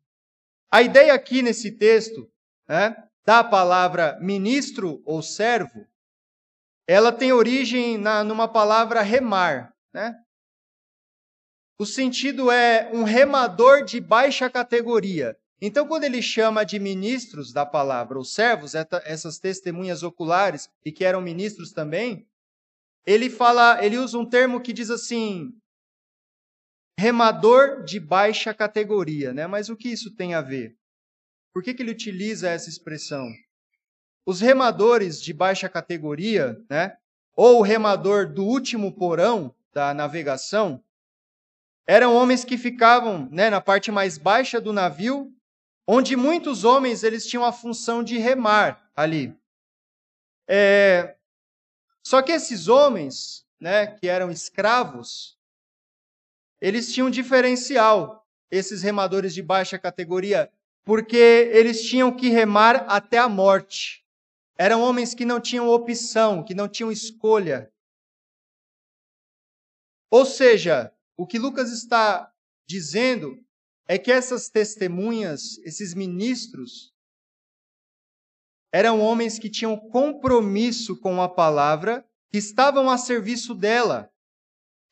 A 0.73 0.81
ideia 0.81 1.13
aqui 1.13 1.43
nesse 1.43 1.73
texto, 1.73 2.33
né, 2.67 2.97
da 3.27 3.45
palavra 3.45 4.19
ministro 4.23 5.03
ou 5.05 5.21
servo, 5.21 5.87
ela 6.89 7.13
tem 7.13 7.31
origem 7.31 7.99
na, 7.99 8.25
numa 8.25 8.49
palavra 8.49 9.03
remar, 9.03 9.71
né? 9.93 10.19
O 11.81 11.87
sentido 11.87 12.51
é 12.51 12.91
um 12.93 13.05
remador 13.05 13.87
de 13.87 14.03
baixa 14.03 14.51
categoria. 14.51 15.35
Então, 15.63 15.89
quando 15.89 16.05
ele 16.05 16.21
chama 16.21 16.63
de 16.63 16.79
ministros 16.79 17.55
da 17.55 17.65
palavra, 17.65 18.19
ou 18.19 18.25
servos, 18.25 18.75
essas 18.75 19.39
testemunhas 19.39 20.03
oculares, 20.03 20.69
e 20.85 20.93
que 20.93 21.07
eram 21.07 21.23
ministros 21.23 21.73
também, 21.73 22.29
ele 23.07 23.31
fala, 23.31 23.83
ele 23.83 23.97
usa 23.97 24.19
um 24.19 24.27
termo 24.27 24.61
que 24.61 24.75
diz 24.75 24.91
assim, 24.91 25.55
remador 26.99 27.83
de 27.83 27.99
baixa 27.99 28.53
categoria, 28.53 29.33
né? 29.33 29.47
Mas 29.47 29.71
o 29.71 29.77
que 29.77 29.89
isso 29.89 30.15
tem 30.15 30.35
a 30.35 30.43
ver? 30.43 30.77
Por 31.51 31.63
que, 31.63 31.73
que 31.73 31.83
ele 31.83 31.93
utiliza 31.93 32.51
essa 32.51 32.69
expressão? 32.69 33.27
Os 34.27 34.43
remadores 34.43 35.19
de 35.19 35.33
baixa 35.33 35.67
categoria, 35.67 36.63
né? 36.69 36.95
Ou 37.35 37.61
o 37.61 37.63
remador 37.63 38.31
do 38.31 38.45
último 38.45 38.95
porão 38.95 39.55
da 39.73 39.95
navegação, 39.95 40.85
eram 41.91 42.15
homens 42.15 42.45
que 42.45 42.57
ficavam 42.57 43.29
né, 43.33 43.51
na 43.51 43.61
parte 43.61 43.91
mais 43.91 44.17
baixa 44.17 44.61
do 44.61 44.73
navio, 44.73 45.35
onde 45.85 46.15
muitos 46.15 46.63
homens 46.63 47.03
eles 47.03 47.27
tinham 47.27 47.45
a 47.45 47.51
função 47.51 48.01
de 48.05 48.17
remar 48.17 48.89
ali. 48.95 49.37
É... 50.49 51.17
Só 52.07 52.23
que 52.23 52.31
esses 52.31 52.69
homens, 52.69 53.45
né, 53.59 53.89
que 53.89 54.07
eram 54.07 54.31
escravos, 54.31 55.37
eles 56.61 56.95
tinham 56.95 57.09
um 57.09 57.11
diferencial, 57.11 58.25
esses 58.53 58.83
remadores 58.83 59.35
de 59.35 59.43
baixa 59.43 59.77
categoria, 59.77 60.49
porque 60.85 61.51
eles 61.53 61.83
tinham 61.83 62.17
que 62.17 62.29
remar 62.29 62.85
até 62.89 63.19
a 63.19 63.29
morte. 63.29 64.07
Eram 64.57 64.81
homens 64.81 65.13
que 65.13 65.25
não 65.25 65.41
tinham 65.41 65.69
opção, 65.69 66.45
que 66.45 66.55
não 66.55 66.69
tinham 66.69 66.93
escolha. 66.93 67.69
Ou 70.09 70.25
seja, 70.25 70.95
o 71.21 71.27
que 71.27 71.39
Lucas 71.39 71.71
está 71.71 72.33
dizendo 72.67 73.37
é 73.87 73.99
que 73.99 74.11
essas 74.11 74.49
testemunhas, 74.49 75.59
esses 75.59 75.93
ministros, 75.93 76.95
eram 78.73 79.03
homens 79.03 79.39
que 79.39 79.51
tinham 79.51 79.77
compromisso 79.77 80.99
com 80.99 81.21
a 81.21 81.29
palavra, 81.29 82.09
que 82.33 82.39
estavam 82.39 82.89
a 82.89 82.97
serviço 82.97 83.55
dela, 83.55 84.11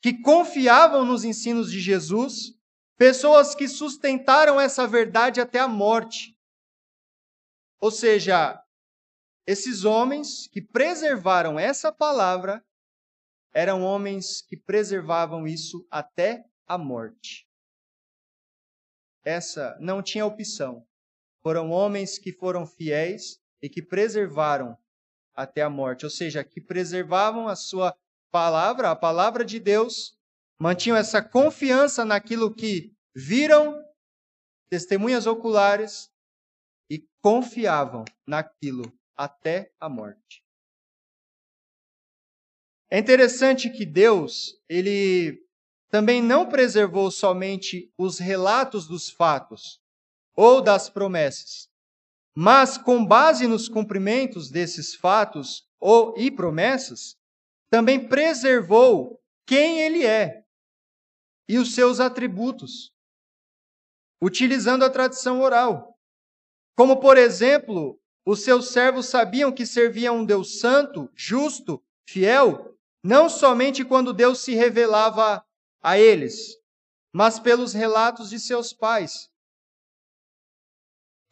que 0.02 0.20
confiavam 0.20 1.02
nos 1.02 1.24
ensinos 1.24 1.70
de 1.70 1.80
Jesus, 1.80 2.52
pessoas 2.98 3.54
que 3.54 3.66
sustentaram 3.66 4.60
essa 4.60 4.86
verdade 4.86 5.40
até 5.40 5.58
a 5.60 5.66
morte. 5.66 6.36
Ou 7.80 7.90
seja, 7.90 8.62
esses 9.46 9.86
homens 9.86 10.46
que 10.46 10.60
preservaram 10.60 11.58
essa 11.58 11.90
palavra 11.90 12.62
eram 13.52 13.82
homens 13.82 14.42
que 14.42 14.56
preservavam 14.56 15.46
isso 15.46 15.86
até 15.90 16.44
a 16.66 16.76
morte. 16.76 17.48
Essa 19.24 19.76
não 19.80 20.02
tinha 20.02 20.26
opção. 20.26 20.86
Foram 21.42 21.70
homens 21.70 22.18
que 22.18 22.32
foram 22.32 22.66
fiéis 22.66 23.40
e 23.62 23.68
que 23.68 23.82
preservaram 23.82 24.76
até 25.34 25.62
a 25.62 25.70
morte, 25.70 26.04
ou 26.04 26.10
seja, 26.10 26.42
que 26.42 26.60
preservavam 26.60 27.46
a 27.48 27.54
sua 27.54 27.96
palavra, 28.30 28.90
a 28.90 28.96
palavra 28.96 29.44
de 29.44 29.60
Deus, 29.60 30.18
mantinham 30.60 30.96
essa 30.96 31.22
confiança 31.22 32.04
naquilo 32.04 32.52
que 32.52 32.92
viram, 33.14 33.80
testemunhas 34.68 35.26
oculares, 35.26 36.10
e 36.90 37.06
confiavam 37.22 38.04
naquilo 38.26 38.92
até 39.16 39.72
a 39.78 39.88
morte. 39.88 40.44
É 42.90 42.98
interessante 42.98 43.68
que 43.68 43.84
Deus, 43.84 44.58
ele 44.68 45.44
também 45.90 46.22
não 46.22 46.48
preservou 46.48 47.10
somente 47.10 47.92
os 47.98 48.18
relatos 48.18 48.86
dos 48.86 49.10
fatos 49.10 49.80
ou 50.34 50.62
das 50.62 50.88
promessas, 50.88 51.68
mas 52.34 52.78
com 52.78 53.04
base 53.04 53.46
nos 53.46 53.68
cumprimentos 53.68 54.50
desses 54.50 54.94
fatos 54.94 55.68
ou 55.78 56.14
e 56.16 56.30
promessas, 56.30 57.16
também 57.70 58.08
preservou 58.08 59.20
quem 59.46 59.80
ele 59.80 60.06
é 60.06 60.44
e 61.48 61.58
os 61.58 61.74
seus 61.74 62.00
atributos, 62.00 62.92
utilizando 64.22 64.84
a 64.84 64.90
tradição 64.90 65.40
oral. 65.40 65.98
Como, 66.76 67.00
por 67.00 67.16
exemplo, 67.16 68.00
os 68.24 68.44
seus 68.44 68.68
servos 68.70 69.06
sabiam 69.06 69.52
que 69.52 69.66
serviam 69.66 70.18
um 70.18 70.24
Deus 70.24 70.60
santo, 70.60 71.10
justo, 71.14 71.82
fiel, 72.06 72.77
não 73.08 73.26
somente 73.30 73.86
quando 73.86 74.12
Deus 74.12 74.40
se 74.40 74.54
revelava 74.54 75.42
a 75.82 75.98
eles, 75.98 76.58
mas 77.10 77.40
pelos 77.40 77.72
relatos 77.72 78.28
de 78.28 78.38
seus 78.38 78.74
pais. 78.74 79.30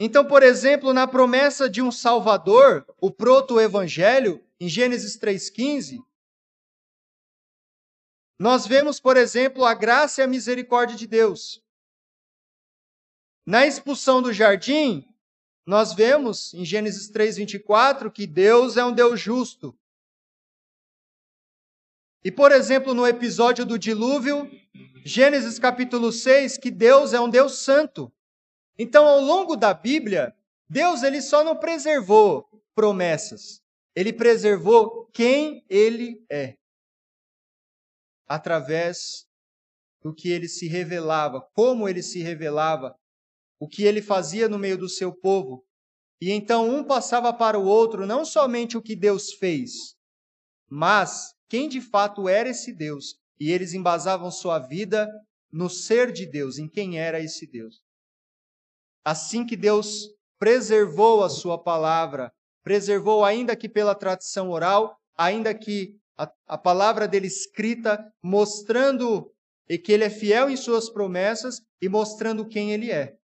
Então, 0.01 0.27
por 0.27 0.43
exemplo, 0.43 0.95
na 0.95 1.07
promessa 1.07 1.69
de 1.69 1.83
um 1.83 1.93
Salvador, 1.93 2.87
o 2.99 3.11
proto-evangelho, 3.11 4.43
em 4.59 4.71
Gênesis 4.71 5.19
3,15, 5.19 5.99
nós 8.39 8.67
vemos, 8.67 8.99
por 8.99 9.19
exemplo, 9.19 9.63
a 9.63 9.75
graça 9.75 10.23
e 10.23 10.25
a 10.25 10.27
misericórdia 10.27 10.97
de 10.97 11.07
Deus. 11.07 11.63
Na 13.45 13.67
expulsão 13.67 14.23
do 14.23 14.33
jardim, 14.33 15.07
nós 15.67 15.93
vemos 15.93 16.55
em 16.55 16.65
Gênesis 16.65 17.11
3:24 17.11 18.11
que 18.11 18.27
Deus 18.27 18.79
é 18.79 18.85
um 18.85 18.95
Deus 18.95 19.21
justo. 19.21 19.79
E 22.27 22.33
por 22.33 22.51
exemplo, 22.51 22.93
no 22.93 23.07
episódio 23.07 23.65
do 23.65 23.79
dilúvio, 23.79 24.51
Gênesis 25.05 25.61
capítulo 25.61 26.11
6, 26.11 26.59
que 26.59 26.73
Deus 26.73 27.13
é 27.13 27.21
um 27.21 27.31
Deus 27.31 27.61
santo. 27.61 28.13
Então, 28.77 29.07
ao 29.07 29.21
longo 29.21 29.55
da 29.55 29.73
Bíblia, 29.73 30.35
Deus 30.69 31.05
ele 31.05 31.23
só 31.23 31.45
não 31.45 31.57
preservou 31.57 32.45
promessas, 32.75 33.63
ele 33.95 34.13
preservou 34.13 35.07
quem 35.13 35.65
ele 35.71 36.21
é 36.29 36.57
através 38.27 39.25
do 40.03 40.13
que 40.13 40.29
ele 40.29 40.49
se 40.49 40.67
revelava, 40.67 41.41
como 41.55 41.89
ele 41.89 42.03
se 42.03 42.21
revelava, 42.23 42.99
o 43.57 43.69
que 43.69 43.85
ele 43.85 44.03
fazia 44.03 44.49
no 44.49 44.59
meio 44.59 44.77
do 44.77 44.89
seu 44.89 45.15
povo. 45.15 45.65
E 46.21 46.33
então 46.33 46.69
um 46.69 46.83
passava 46.83 47.33
para 47.33 47.57
o 47.57 47.67
outro 47.67 48.05
não 48.05 48.25
somente 48.25 48.77
o 48.77 48.83
que 48.83 48.97
Deus 48.97 49.33
fez, 49.35 49.97
mas 50.69 51.36
quem 51.49 51.69
de 51.69 51.81
fato 51.81 52.29
era 52.29 52.49
esse 52.49 52.73
Deus. 52.73 53.17
E 53.39 53.51
eles 53.51 53.75
embasavam 53.75 54.31
sua 54.31 54.59
vida 54.59 55.09
no 55.53 55.69
ser 55.69 56.11
de 56.13 56.27
Deus, 56.27 56.59
em 56.59 56.69
quem 56.69 56.99
era 56.99 57.21
esse 57.21 57.47
Deus. 57.47 57.81
Assim 59.05 59.47
que 59.47 59.57
Deus 59.57 60.09
preservou 60.39 61.23
a 61.23 61.29
sua 61.29 61.63
palavra, 61.63 62.33
preservou 62.63 63.25
ainda 63.25 63.55
que 63.55 63.69
pela 63.69 63.95
tradição 63.95 64.51
oral, 64.51 64.97
ainda 65.17 65.55
que 65.55 65.95
a, 66.19 66.31
a 66.47 66.59
palavra 66.59 67.07
dele 67.07 67.27
escrita, 67.27 68.05
mostrando 68.23 69.31
que 69.85 69.93
ele 69.93 70.05
é 70.05 70.11
fiel 70.11 70.49
em 70.49 70.57
suas 70.57 70.91
promessas 70.91 71.61
e 71.81 71.89
mostrando 71.89 72.47
quem 72.49 72.73
ele 72.73 72.91
é. 72.91 73.17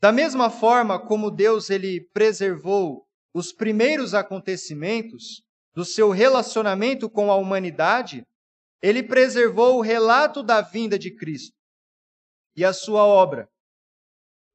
Da 0.00 0.10
mesma 0.10 0.48
forma 0.48 0.98
como 0.98 1.30
Deus 1.30 1.68
ele 1.68 2.08
preservou 2.12 3.06
os 3.32 3.52
primeiros 3.52 4.14
acontecimentos 4.14 5.42
do 5.74 5.84
seu 5.84 6.10
relacionamento 6.10 7.08
com 7.08 7.30
a 7.30 7.36
humanidade, 7.36 8.26
ele 8.82 9.02
preservou 9.02 9.78
o 9.78 9.82
relato 9.82 10.42
da 10.42 10.60
vinda 10.60 10.98
de 10.98 11.10
Cristo 11.10 11.56
e 12.56 12.64
a 12.64 12.72
sua 12.72 13.04
obra. 13.04 13.48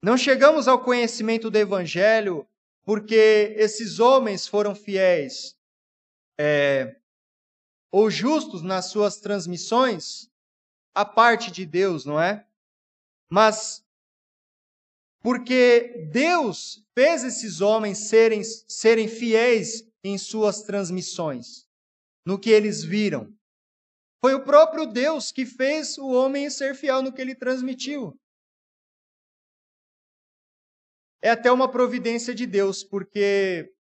Não 0.02 0.18
chegamos 0.18 0.68
ao 0.68 0.84
conhecimento 0.84 1.50
do 1.50 1.58
Evangelho 1.58 2.48
porque 2.84 3.56
esses 3.58 4.00
homens 4.00 4.48
foram 4.48 4.76
fiéis 4.76 5.56
é, 6.38 6.96
ou 7.92 8.10
justos 8.10 8.62
nas 8.62 8.88
suas 8.88 9.20
transmissões, 9.20 10.30
a 10.94 11.06
parte 11.06 11.50
de 11.50 11.66
Deus, 11.66 12.06
não 12.06 12.20
é? 12.20 12.46
Mas 13.30 13.85
porque 15.26 16.08
Deus 16.12 16.86
fez 16.94 17.24
esses 17.24 17.60
homens 17.60 18.10
serem, 18.10 18.44
serem 18.44 19.08
fiéis 19.08 19.84
em 20.04 20.18
suas 20.18 20.62
transmissões, 20.62 21.68
no 22.24 22.40
que 22.40 22.52
eles 22.52 22.84
viram. 22.84 23.34
Foi 24.24 24.36
o 24.36 24.44
próprio 24.46 24.86
Deus 24.86 25.32
que 25.32 25.46
fez 25.46 25.98
o 25.98 26.10
homem 26.12 26.50
ser 26.50 26.76
fiel 26.76 27.02
no 27.02 27.12
que 27.12 27.22
ele 27.22 27.34
transmitiu 27.34 28.16
é 31.26 31.32
até 31.32 31.52
uma 31.52 31.68
providência 31.68 32.36
de 32.36 32.46
Deus, 32.46 32.84
porque 32.84 33.74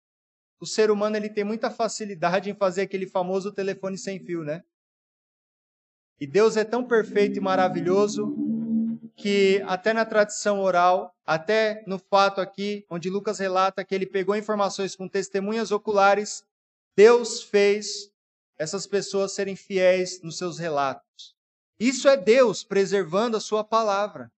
o 0.61 0.65
ser 0.65 0.89
humano 0.89 1.17
ele 1.17 1.29
tem 1.29 1.43
muita 1.43 1.69
facilidade 1.69 2.49
em 2.49 2.55
fazer 2.55 2.83
aquele 2.83 3.05
famoso 3.05 3.51
telefone 3.51 3.97
sem 3.97 4.17
fio, 4.17 4.45
né? 4.45 4.63
E 6.21 6.25
Deus 6.25 6.55
é 6.55 6.63
tão 6.63 6.87
perfeito 6.87 7.37
e 7.37 7.41
maravilhoso 7.41 8.33
que 9.15 9.61
até 9.67 9.93
na 9.93 10.05
tradição 10.05 10.59
oral, 10.59 11.15
até 11.25 11.83
no 11.85 11.99
fato 11.99 12.41
aqui, 12.41 12.85
onde 12.89 13.09
Lucas 13.09 13.39
relata 13.39 13.83
que 13.83 13.93
ele 13.93 14.05
pegou 14.05 14.35
informações 14.35 14.95
com 14.95 15.07
testemunhas 15.07 15.71
oculares, 15.71 16.43
Deus 16.95 17.41
fez 17.41 18.11
essas 18.57 18.87
pessoas 18.87 19.33
serem 19.33 19.55
fiéis 19.55 20.21
nos 20.21 20.37
seus 20.37 20.57
relatos. 20.57 21.35
Isso 21.79 22.07
é 22.07 22.15
Deus 22.15 22.63
preservando 22.63 23.35
a 23.35 23.41
sua 23.41 23.63
palavra. 23.63 24.31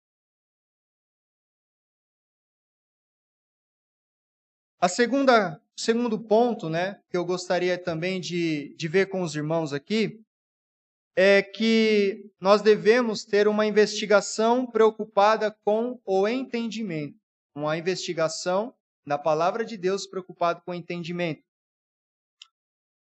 A 4.79 4.87
segunda, 4.87 5.61
segundo 5.75 6.19
ponto, 6.19 6.69
né, 6.69 7.01
que 7.09 7.17
eu 7.17 7.25
gostaria 7.25 7.77
também 7.77 8.19
de, 8.19 8.75
de 8.77 8.87
ver 8.87 9.09
com 9.09 9.21
os 9.21 9.35
irmãos 9.35 9.73
aqui, 9.73 10.24
é 11.15 11.41
que 11.41 12.29
nós 12.39 12.61
devemos 12.61 13.23
ter 13.23 13.47
uma 13.47 13.65
investigação 13.65 14.65
preocupada 14.65 15.55
com 15.63 15.99
o 16.05 16.27
entendimento. 16.27 17.17
Uma 17.55 17.77
investigação 17.77 18.73
da 19.07 19.17
palavra 19.17 19.63
de 19.63 19.77
Deus 19.77 20.05
preocupada 20.05 20.61
com 20.65 20.71
o 20.71 20.75
entendimento. 20.75 21.41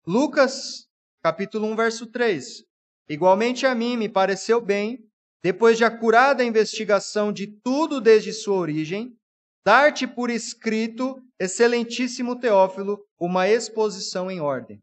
Lucas, 0.05 0.87
capítulo 1.23 1.65
1, 1.67 1.75
verso 1.75 2.05
3. 2.05 2.63
Igualmente 3.09 3.65
a 3.65 3.73
mim 3.73 3.97
me 3.97 4.07
pareceu 4.07 4.61
bem, 4.61 4.99
depois 5.41 5.77
de 5.77 5.83
acurada 5.83 6.43
investigação 6.43 7.31
de 7.31 7.47
tudo 7.47 7.99
desde 7.99 8.33
sua 8.33 8.57
origem, 8.57 9.17
dar-te 9.65 10.05
por 10.05 10.29
escrito, 10.29 11.19
excelentíssimo 11.39 12.39
Teófilo, 12.39 13.03
uma 13.19 13.47
exposição 13.47 14.29
em 14.29 14.39
ordem. 14.39 14.81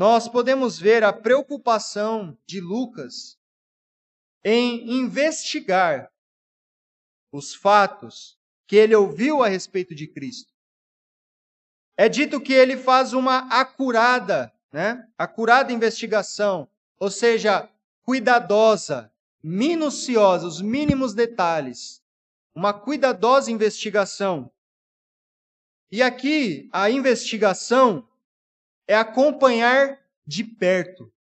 Nós 0.00 0.26
podemos 0.26 0.78
ver 0.78 1.04
a 1.04 1.12
preocupação 1.12 2.34
de 2.46 2.58
Lucas 2.58 3.38
em 4.42 4.92
investigar 4.92 6.10
os 7.30 7.54
fatos 7.54 8.40
que 8.66 8.76
ele 8.76 8.94
ouviu 8.94 9.42
a 9.42 9.48
respeito 9.48 9.94
de 9.94 10.06
Cristo. 10.06 10.54
É 11.98 12.08
dito 12.08 12.40
que 12.40 12.54
ele 12.54 12.78
faz 12.78 13.12
uma 13.12 13.40
acurada, 13.50 14.50
né? 14.72 15.06
Acurada 15.18 15.70
investigação, 15.70 16.66
ou 16.98 17.10
seja, 17.10 17.68
cuidadosa, 18.02 19.12
minuciosa, 19.42 20.46
os 20.46 20.62
mínimos 20.62 21.12
detalhes 21.12 22.02
uma 22.54 22.72
cuidadosa 22.72 23.50
investigação. 23.50 24.50
E 25.92 26.00
aqui 26.02 26.70
a 26.72 26.88
investigação 26.88 28.08
é 28.90 28.96
acompanhar 28.96 30.00
de 30.26 30.42
perto. 30.42 31.12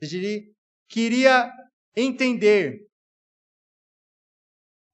Ele 0.00 0.52
queria 0.88 1.48
entender. 1.94 2.88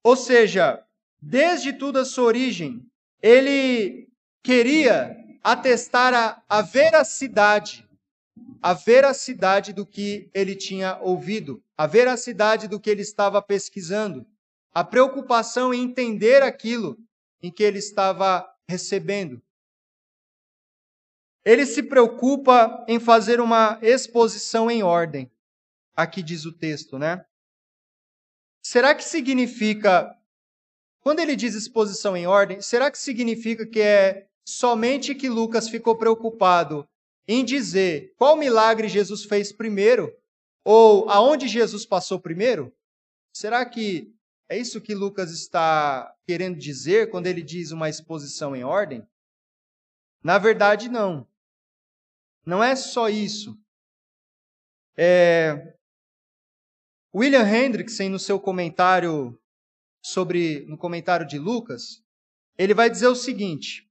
Ou 0.03 0.15
seja, 0.15 0.85
desde 1.19 1.73
toda 1.73 2.01
a 2.01 2.05
sua 2.05 2.25
origem, 2.25 2.85
ele 3.23 4.07
queria 4.43 5.17
atestar 5.43 6.13
a, 6.13 6.43
a 6.47 6.61
veracidade, 6.61 7.89
a 8.61 8.75
veracidade 8.75 9.73
do 9.73 9.83
que 9.83 10.29
ele 10.35 10.55
tinha 10.55 10.99
ouvido, 10.99 11.63
a 11.75 11.87
veracidade 11.87 12.67
do 12.67 12.79
que 12.79 12.87
ele 12.87 13.01
estava 13.01 13.41
pesquisando 13.41 14.27
a 14.75 14.83
preocupação 14.83 15.73
em 15.73 15.81
entender 15.81 16.43
aquilo 16.43 16.99
em 17.41 17.51
que 17.51 17.63
ele 17.63 17.79
estava 17.79 18.47
recebendo. 18.69 19.41
Ele 21.47 21.65
se 21.65 21.81
preocupa 21.81 22.83
em 22.89 22.99
fazer 22.99 23.39
uma 23.39 23.79
exposição 23.81 24.69
em 24.69 24.83
ordem. 24.83 25.31
Aqui 25.95 26.21
diz 26.21 26.43
o 26.43 26.51
texto, 26.51 26.99
né? 26.99 27.25
Será 28.61 28.93
que 28.93 29.01
significa, 29.01 30.13
quando 30.99 31.21
ele 31.21 31.37
diz 31.37 31.55
exposição 31.55 32.17
em 32.17 32.27
ordem, 32.27 32.59
será 32.59 32.91
que 32.91 32.97
significa 32.97 33.65
que 33.65 33.79
é 33.79 34.27
somente 34.45 35.15
que 35.15 35.29
Lucas 35.29 35.69
ficou 35.69 35.97
preocupado 35.97 36.85
em 37.25 37.45
dizer 37.45 38.13
qual 38.17 38.35
milagre 38.35 38.89
Jesus 38.89 39.23
fez 39.23 39.53
primeiro? 39.53 40.13
Ou 40.65 41.09
aonde 41.09 41.47
Jesus 41.47 41.85
passou 41.85 42.19
primeiro? 42.19 42.75
Será 43.33 43.65
que 43.65 44.13
é 44.49 44.57
isso 44.57 44.81
que 44.81 44.93
Lucas 44.93 45.31
está 45.31 46.13
querendo 46.27 46.57
dizer 46.57 47.09
quando 47.09 47.27
ele 47.27 47.41
diz 47.41 47.71
uma 47.71 47.87
exposição 47.87 48.53
em 48.53 48.65
ordem? 48.65 49.07
Na 50.21 50.37
verdade, 50.37 50.89
não. 50.89 51.25
Não 52.47 52.63
é 52.63 52.77
só 52.77 53.09
isso. 53.09 53.59
É... 54.97 55.75
William 57.13 57.45
Hendrickson, 57.45 58.07
no 58.07 58.17
seu 58.17 58.39
comentário 58.39 59.37
sobre 60.01 60.65
no 60.65 60.77
comentário 60.77 61.27
de 61.27 61.37
Lucas, 61.37 62.01
ele 62.57 62.73
vai 62.73 62.89
dizer 62.89 63.07
o 63.07 63.15
seguinte: 63.15 63.85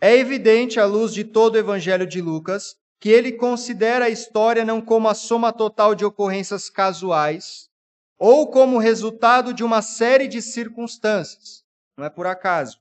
É 0.00 0.16
evidente 0.16 0.80
à 0.80 0.84
luz 0.84 1.14
de 1.14 1.22
todo 1.22 1.54
o 1.54 1.58
evangelho 1.58 2.08
de 2.08 2.20
Lucas 2.20 2.74
que 2.98 3.08
ele 3.08 3.30
considera 3.30 4.06
a 4.06 4.10
história 4.10 4.64
não 4.64 4.82
como 4.82 5.06
a 5.06 5.14
soma 5.14 5.52
total 5.52 5.94
de 5.94 6.04
ocorrências 6.04 6.68
casuais 6.68 7.70
ou 8.18 8.50
como 8.50 8.78
resultado 8.78 9.54
de 9.54 9.62
uma 9.62 9.80
série 9.80 10.26
de 10.26 10.42
circunstâncias, 10.42 11.62
não 11.96 12.04
é 12.04 12.10
por 12.10 12.26
acaso, 12.26 12.80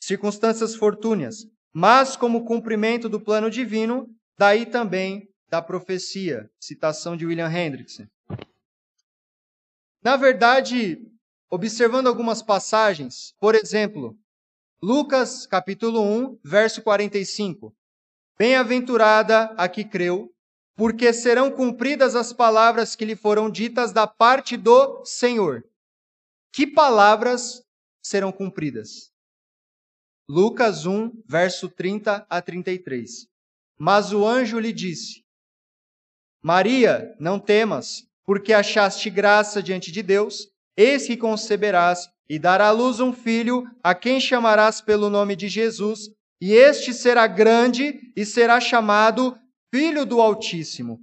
circunstâncias 0.00 0.76
fortúneas, 0.76 1.48
mas 1.72 2.16
como 2.16 2.44
cumprimento 2.44 3.08
do 3.08 3.20
plano 3.20 3.50
divino, 3.50 4.08
daí 4.36 4.66
também 4.66 5.28
da 5.48 5.62
profecia, 5.62 6.50
citação 6.60 7.16
de 7.16 7.26
William 7.26 7.50
Hendrickson. 7.50 8.06
Na 10.02 10.16
verdade, 10.16 10.98
observando 11.50 12.08
algumas 12.08 12.42
passagens, 12.42 13.34
por 13.38 13.54
exemplo, 13.54 14.16
Lucas 14.82 15.46
capítulo 15.46 16.02
1, 16.02 16.40
verso 16.42 16.82
45. 16.82 17.72
Bem-aventurada 18.36 19.44
a 19.56 19.68
que 19.68 19.84
creu, 19.84 20.34
porque 20.74 21.12
serão 21.12 21.50
cumpridas 21.50 22.16
as 22.16 22.32
palavras 22.32 22.96
que 22.96 23.04
lhe 23.04 23.14
foram 23.14 23.48
ditas 23.48 23.92
da 23.92 24.06
parte 24.06 24.56
do 24.56 25.04
Senhor. 25.04 25.62
Que 26.52 26.66
palavras 26.66 27.62
serão 28.02 28.32
cumpridas? 28.32 29.11
Lucas 30.28 30.86
1, 30.86 31.22
verso 31.26 31.68
30 31.68 32.26
a 32.28 32.42
33. 32.42 33.26
Mas 33.78 34.12
o 34.12 34.26
anjo 34.26 34.58
lhe 34.58 34.72
disse: 34.72 35.22
Maria, 36.42 37.14
não 37.18 37.38
temas, 37.38 38.06
porque 38.24 38.52
achaste 38.52 39.10
graça 39.10 39.62
diante 39.62 39.90
de 39.90 40.02
Deus, 40.02 40.48
eis 40.76 41.06
que 41.06 41.16
conceberás 41.16 42.08
e 42.28 42.38
dará 42.38 42.68
à 42.68 42.70
luz 42.70 43.00
um 43.00 43.12
filho, 43.12 43.64
a 43.82 43.94
quem 43.94 44.20
chamarás 44.20 44.80
pelo 44.80 45.10
nome 45.10 45.36
de 45.36 45.48
Jesus, 45.48 46.08
e 46.40 46.52
este 46.52 46.94
será 46.94 47.26
grande 47.26 48.12
e 48.16 48.24
será 48.24 48.60
chamado 48.60 49.36
Filho 49.72 50.06
do 50.06 50.20
Altíssimo. 50.20 51.00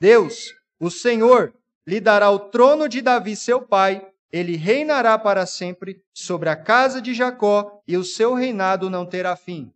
Deus, 0.00 0.54
o 0.80 0.90
Senhor, 0.90 1.54
lhe 1.86 2.00
dará 2.00 2.30
o 2.30 2.38
trono 2.38 2.88
de 2.88 3.00
Davi, 3.00 3.34
seu 3.34 3.60
pai, 3.62 4.06
ele 4.32 4.56
reinará 4.56 5.18
para 5.18 5.46
sempre 5.46 6.02
sobre 6.12 6.48
a 6.48 6.56
casa 6.56 7.00
de 7.00 7.14
Jacó, 7.14 7.82
e 7.86 7.96
o 7.96 8.04
seu 8.04 8.34
reinado 8.34 8.90
não 8.90 9.06
terá 9.06 9.34
fim. 9.36 9.72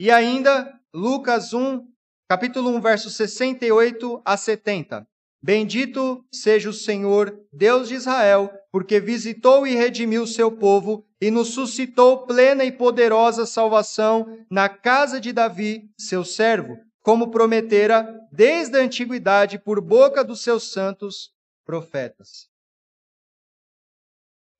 E 0.00 0.10
ainda, 0.10 0.72
Lucas 0.94 1.52
1, 1.52 1.86
capítulo 2.28 2.70
1, 2.70 2.80
versos 2.80 3.16
68 3.16 4.22
a 4.24 4.36
70. 4.36 5.06
Bendito 5.40 6.24
seja 6.32 6.70
o 6.70 6.72
Senhor, 6.72 7.38
Deus 7.52 7.88
de 7.88 7.94
Israel, 7.94 8.50
porque 8.72 9.00
visitou 9.00 9.66
e 9.66 9.74
redimiu 9.74 10.26
seu 10.26 10.50
povo 10.50 11.04
e 11.20 11.30
nos 11.30 11.48
suscitou 11.48 12.26
plena 12.26 12.64
e 12.64 12.72
poderosa 12.72 13.46
salvação 13.46 14.44
na 14.50 14.68
casa 14.68 15.20
de 15.20 15.32
Davi, 15.32 15.90
seu 15.98 16.24
servo, 16.24 16.78
como 17.02 17.30
prometera 17.30 18.06
desde 18.32 18.78
a 18.78 18.82
antiguidade 18.82 19.58
por 19.58 19.80
boca 19.80 20.22
dos 20.24 20.42
seus 20.42 20.72
santos 20.72 21.32
profetas. 21.64 22.48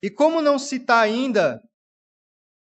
E 0.01 0.09
como 0.09 0.41
não 0.41 0.57
citar 0.57 1.03
ainda 1.03 1.61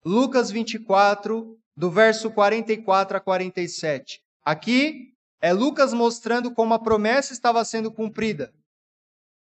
Lucas 0.04 0.52
24, 0.52 1.58
do 1.76 1.90
verso 1.90 2.32
44 2.32 3.18
a 3.18 3.20
47? 3.20 4.22
Aqui 4.44 5.14
é 5.40 5.54
Lucas 5.54 5.94
mostrando 5.94 6.54
como 6.54 6.74
a 6.74 6.80
promessa 6.80 7.34
estava 7.34 7.64
sendo 7.64 7.92
cumprida. 7.92 8.54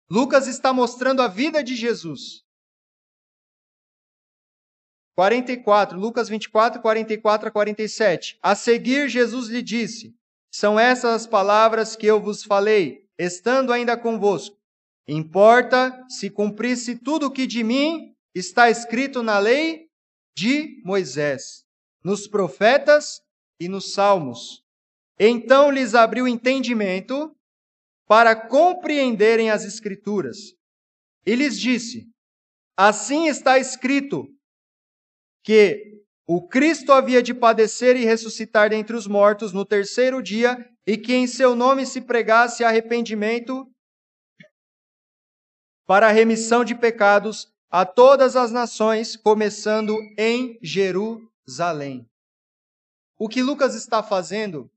Lucas 0.09 0.47
está 0.47 0.73
mostrando 0.73 1.21
a 1.21 1.27
vida 1.27 1.63
de 1.63 1.75
Jesus. 1.75 2.43
44, 5.15 5.99
Lucas 5.99 6.29
24, 6.29 6.81
44 6.81 7.47
a 7.47 7.51
47. 7.51 8.37
A 8.41 8.55
seguir, 8.55 9.09
Jesus 9.09 9.47
lhe 9.49 9.61
disse: 9.61 10.15
São 10.51 10.79
essas 10.79 11.23
as 11.23 11.27
palavras 11.27 11.95
que 11.95 12.05
eu 12.05 12.21
vos 12.21 12.43
falei, 12.43 13.05
estando 13.17 13.73
ainda 13.73 13.97
convosco. 13.97 14.56
Importa 15.07 16.05
se 16.09 16.29
cumprisse 16.29 16.97
tudo 16.97 17.27
o 17.27 17.31
que 17.31 17.47
de 17.47 17.63
mim 17.63 18.13
está 18.35 18.69
escrito 18.69 19.23
na 19.23 19.39
lei 19.39 19.87
de 20.35 20.81
Moisés, 20.83 21.63
nos 22.03 22.27
profetas 22.27 23.21
e 23.59 23.69
nos 23.69 23.93
salmos. 23.93 24.63
Então 25.19 25.71
lhes 25.71 25.95
abriu 25.95 26.27
entendimento 26.27 27.33
para 28.07 28.35
compreenderem 28.35 29.49
as 29.49 29.63
Escrituras. 29.63 30.37
E 31.25 31.35
lhes 31.35 31.59
disse: 31.59 32.07
Assim 32.77 33.27
está 33.27 33.57
escrito 33.57 34.27
que 35.43 36.03
o 36.27 36.45
Cristo 36.47 36.91
havia 36.91 37.23
de 37.23 37.33
padecer 37.33 37.95
e 37.95 38.05
ressuscitar 38.05 38.69
dentre 38.69 38.95
os 38.95 39.07
mortos 39.07 39.53
no 39.53 39.65
terceiro 39.65 40.21
dia, 40.21 40.57
e 40.85 40.97
que 40.97 41.13
em 41.13 41.25
seu 41.25 41.55
nome 41.55 41.85
se 41.85 42.01
pregasse 42.01 42.63
arrependimento 42.63 43.65
para 45.87 46.09
a 46.09 46.11
remissão 46.11 46.65
de 46.65 46.75
pecados 46.75 47.47
a 47.69 47.85
todas 47.85 48.35
as 48.35 48.51
nações, 48.51 49.15
começando 49.15 49.97
em 50.17 50.59
Jerusalém. 50.61 52.05
O 53.17 53.29
que 53.29 53.41
Lucas 53.41 53.73
está 53.73 54.03
fazendo 54.03 54.69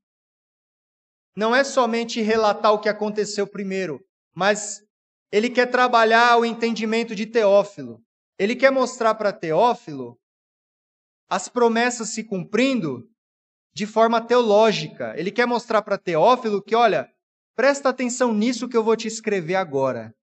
não 1.35 1.53
é 1.53 1.63
somente 1.63 2.21
relatar 2.21 2.73
o 2.73 2.79
que 2.79 2.89
aconteceu 2.89 3.45
primeiro, 3.45 4.03
mas 4.33 4.83
ele 5.31 5.49
quer 5.49 5.67
trabalhar 5.67 6.37
o 6.37 6.45
entendimento 6.45 7.13
de 7.13 7.25
Teófilo. 7.25 8.01
Ele 8.39 8.55
quer 8.55 8.71
mostrar 8.71 9.13
para 9.15 9.33
Teófilo 9.33 10.17
as 11.29 11.47
promessas 11.47 12.09
se 12.09 12.23
cumprindo 12.23 13.07
de 13.73 13.85
forma 13.85 14.19
teológica. 14.21 15.13
Ele 15.17 15.31
quer 15.31 15.45
mostrar 15.45 15.81
para 15.81 15.97
Teófilo 15.97 16.61
que, 16.61 16.75
olha, 16.75 17.09
presta 17.55 17.89
atenção 17.89 18.33
nisso 18.33 18.67
que 18.67 18.75
eu 18.75 18.83
vou 18.83 18.95
te 18.95 19.07
escrever 19.07 19.55
agora. 19.55 20.13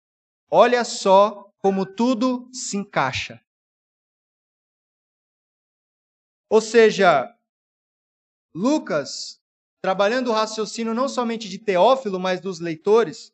Olha 0.50 0.84
só 0.84 1.52
como 1.58 1.84
tudo 1.84 2.48
se 2.52 2.76
encaixa. 2.76 3.40
Ou 6.48 6.60
seja, 6.60 7.30
Lucas 8.54 9.38
trabalhando 9.80 10.30
o 10.30 10.32
raciocínio 10.32 10.94
não 10.94 11.08
somente 11.08 11.48
de 11.48 11.58
Teófilo, 11.58 12.18
mas 12.18 12.40
dos 12.40 12.58
leitores, 12.58 13.32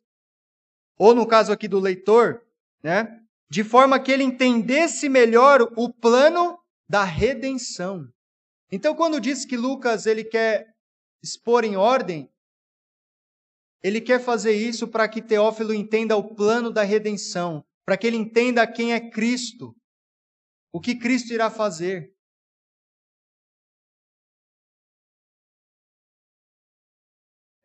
ou 0.98 1.14
no 1.14 1.27
caso 1.27 1.53
aqui 1.53 1.68
do 1.68 1.81
leitor, 1.81 2.44
né? 2.83 3.20
De 3.48 3.62
forma 3.62 4.00
que 4.00 4.11
ele 4.11 4.24
entendesse 4.24 5.09
melhor 5.09 5.62
o 5.77 5.92
plano 5.92 6.59
da 6.88 7.05
redenção. 7.05 8.09
Então, 8.70 8.94
quando 8.94 9.20
diz 9.20 9.44
que 9.44 9.57
Lucas 9.57 10.07
ele 10.07 10.24
quer 10.24 10.74
expor 11.22 11.64
em 11.64 11.77
ordem, 11.77 12.31
ele 13.85 14.01
quer 14.01 14.18
fazer 14.18 14.53
isso 14.53 14.88
para 14.88 15.07
que 15.07 15.20
Teófilo 15.20 15.75
entenda 15.75 16.16
o 16.16 16.35
plano 16.35 16.73
da 16.73 16.83
redenção, 16.83 17.62
para 17.85 17.99
que 17.99 18.07
ele 18.07 18.16
entenda 18.16 18.66
quem 18.66 18.94
é 18.94 19.11
Cristo, 19.11 19.77
o 20.73 20.81
que 20.81 20.99
Cristo 20.99 21.35
irá 21.35 21.51
fazer. 21.51 22.11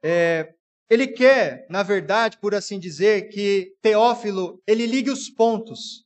É, 0.04 0.54
ele 0.90 1.08
quer, 1.08 1.66
na 1.70 1.84
verdade, 1.84 2.38
por 2.38 2.54
assim 2.54 2.78
dizer, 2.78 3.30
que 3.30 3.78
Teófilo 3.82 4.62
ele 4.68 4.86
ligue 4.86 5.10
os 5.10 5.30
pontos. 5.30 6.06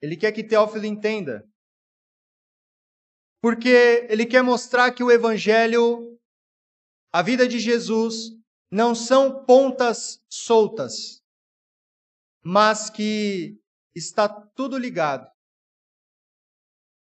Ele 0.00 0.16
quer 0.16 0.32
que 0.32 0.42
Teófilo 0.42 0.86
entenda. 0.86 1.46
Porque 3.42 4.06
ele 4.08 4.24
quer 4.24 4.42
mostrar 4.42 4.90
que 4.92 5.04
o 5.04 5.10
Evangelho, 5.10 6.18
a 7.12 7.22
vida 7.22 7.46
de 7.46 7.58
Jesus, 7.58 8.30
não 8.70 8.94
são 8.94 9.44
pontas 9.44 10.24
soltas, 10.28 11.22
mas 12.42 12.88
que 12.88 13.60
está 13.94 14.28
tudo 14.28 14.78
ligado. 14.78 15.30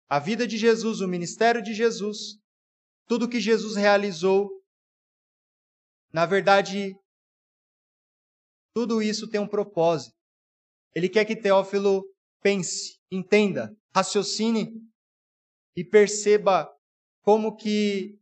A 0.08 0.18
vida 0.18 0.46
de 0.46 0.56
Jesus, 0.56 1.00
o 1.00 1.08
ministério 1.08 1.62
de 1.62 1.74
Jesus, 1.74 2.38
tudo 3.08 3.28
que 3.28 3.40
Jesus 3.40 3.74
realizou 3.74 4.56
na 6.16 6.24
verdade, 6.24 6.98
tudo 8.74 9.02
isso 9.02 9.28
tem 9.28 9.38
um 9.38 9.46
propósito. 9.46 10.16
Ele 10.94 11.10
quer 11.10 11.26
que 11.26 11.36
Teófilo 11.36 12.10
pense, 12.40 12.98
entenda, 13.10 13.76
raciocine 13.94 14.72
e 15.76 15.84
perceba 15.84 16.74
como 17.20 17.54
que 17.54 18.18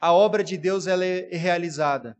a 0.00 0.12
obra 0.12 0.44
de 0.44 0.56
Deus 0.56 0.86
ela 0.86 1.04
é 1.04 1.36
realizada. 1.36 2.16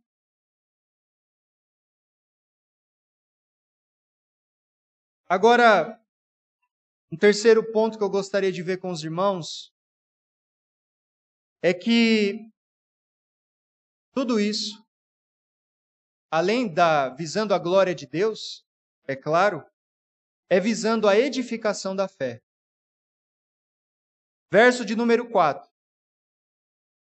Agora, 5.29 6.03
um 7.13 7.17
terceiro 7.17 7.73
ponto 7.73 7.99
que 7.99 8.05
eu 8.05 8.11
gostaria 8.11 8.51
de 8.51 8.63
ver 8.63 8.79
com 8.79 8.91
os 8.91 9.03
irmãos 9.05 9.73
é 11.63 11.75
que 11.75 12.51
tudo 14.15 14.41
isso, 14.41 14.83
além 16.31 16.73
da 16.73 17.11
visando 17.11 17.55
a 17.55 17.59
glória 17.59 17.95
de 17.95 18.07
Deus, 18.07 18.65
é 19.07 19.15
claro, 19.15 19.65
é 20.51 20.59
visando 20.59 21.07
a 21.07 21.17
edificação 21.17 21.95
da 21.95 22.09
fé. 22.09 22.43
Verso 24.51 24.85
de 24.85 24.97
número 24.97 25.31
4. 25.31 25.68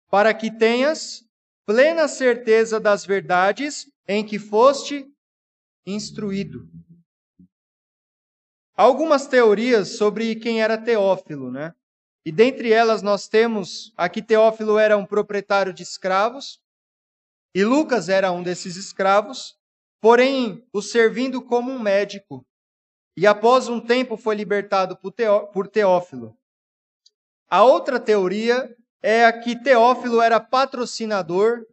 Para 0.08 0.32
que 0.32 0.50
tenhas 0.50 1.24
plena 1.66 2.06
certeza 2.06 2.78
das 2.78 3.04
verdades 3.04 3.90
em 4.06 4.24
que 4.24 4.38
foste 4.38 5.06
instruído. 5.84 6.68
Algumas 8.76 9.26
teorias 9.26 9.96
sobre 9.96 10.36
quem 10.36 10.62
era 10.62 10.76
Teófilo, 10.76 11.50
né? 11.50 11.74
E 12.24 12.32
dentre 12.32 12.72
elas 12.72 13.02
nós 13.02 13.28
temos 13.28 13.92
aqui 13.96 14.20
Teófilo 14.20 14.78
era 14.78 14.96
um 14.96 15.06
proprietário 15.06 15.72
de 15.72 15.82
escravos 15.82 16.60
e 17.54 17.64
Lucas 17.64 18.08
era 18.08 18.30
um 18.30 18.42
desses 18.42 18.76
escravos, 18.76 19.56
porém 20.00 20.66
o 20.72 20.82
servindo 20.82 21.40
como 21.40 21.72
um 21.72 21.78
médico. 21.78 22.44
E 23.16 23.26
após 23.26 23.68
um 23.68 23.80
tempo 23.80 24.16
foi 24.16 24.34
libertado 24.34 24.98
por 25.52 25.68
Teófilo. 25.68 26.36
A 27.48 27.64
outra 27.64 27.98
teoria 27.98 28.76
é 29.02 29.24
a 29.24 29.32
que 29.32 29.60
Teófilo 29.62 30.20
era 30.20 30.40
patrocinador 30.40 31.66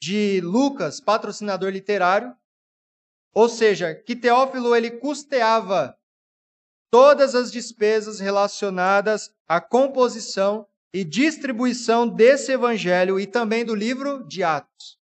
de 0.00 0.40
Lucas, 0.40 1.00
patrocinador 1.00 1.70
literário, 1.70 2.36
ou 3.34 3.48
seja, 3.48 3.94
que 3.94 4.16
Teófilo 4.16 4.74
ele 4.74 4.90
custeava 4.90 5.96
todas 6.90 7.34
as 7.34 7.50
despesas 7.50 8.20
relacionadas 8.20 9.34
à 9.48 9.60
composição 9.60 10.66
e 10.92 11.04
distribuição 11.04 12.06
desse 12.06 12.52
evangelho 12.52 13.18
e 13.18 13.26
também 13.26 13.64
do 13.64 13.74
livro 13.74 14.24
de 14.26 14.42
Atos. 14.42 14.98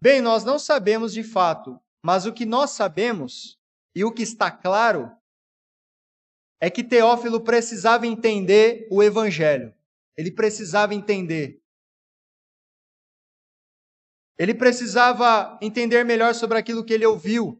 Bem, 0.00 0.20
nós 0.20 0.44
não 0.44 0.58
sabemos 0.58 1.12
de 1.12 1.22
fato, 1.22 1.80
mas 2.04 2.26
o 2.26 2.32
que 2.32 2.44
nós 2.44 2.72
sabemos 2.72 3.58
e 3.94 4.04
o 4.04 4.12
que 4.12 4.22
está 4.22 4.50
claro 4.50 5.10
é 6.60 6.68
que 6.68 6.84
Teófilo 6.84 7.40
precisava 7.40 8.06
entender 8.06 8.86
o 8.90 9.02
evangelho. 9.02 9.74
Ele 10.16 10.30
precisava 10.30 10.94
entender. 10.94 11.60
Ele 14.38 14.54
precisava 14.54 15.58
entender 15.62 16.04
melhor 16.04 16.34
sobre 16.34 16.58
aquilo 16.58 16.84
que 16.84 16.92
ele 16.92 17.06
ouviu. 17.06 17.58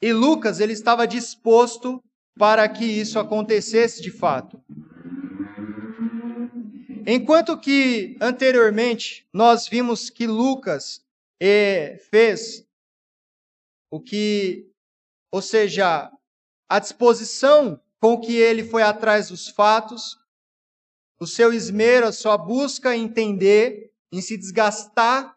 E 0.00 0.12
Lucas, 0.12 0.60
ele 0.60 0.72
estava 0.72 1.06
disposto 1.06 2.02
para 2.38 2.68
que 2.68 2.84
isso 2.84 3.18
acontecesse 3.18 4.00
de 4.00 4.10
fato. 4.10 4.62
Enquanto 7.06 7.58
que 7.58 8.16
anteriormente 8.20 9.26
nós 9.32 9.66
vimos 9.66 10.10
que 10.10 10.26
Lucas 10.26 11.04
eh, 11.40 11.96
fez 12.10 12.66
o 13.90 14.00
que, 14.00 14.70
ou 15.32 15.40
seja, 15.40 16.12
a 16.68 16.78
disposição 16.78 17.80
com 18.00 18.20
que 18.20 18.36
ele 18.36 18.62
foi 18.62 18.82
atrás 18.82 19.30
dos 19.30 19.48
fatos, 19.48 20.17
o 21.20 21.26
seu 21.26 21.52
esmero, 21.52 22.06
a 22.06 22.12
sua 22.12 22.36
busca 22.36 22.94
em 22.94 23.04
entender, 23.04 23.92
em 24.12 24.20
se 24.20 24.36
desgastar 24.36 25.36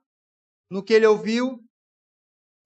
no 0.70 0.84
que 0.84 0.94
ele 0.94 1.06
ouviu. 1.06 1.64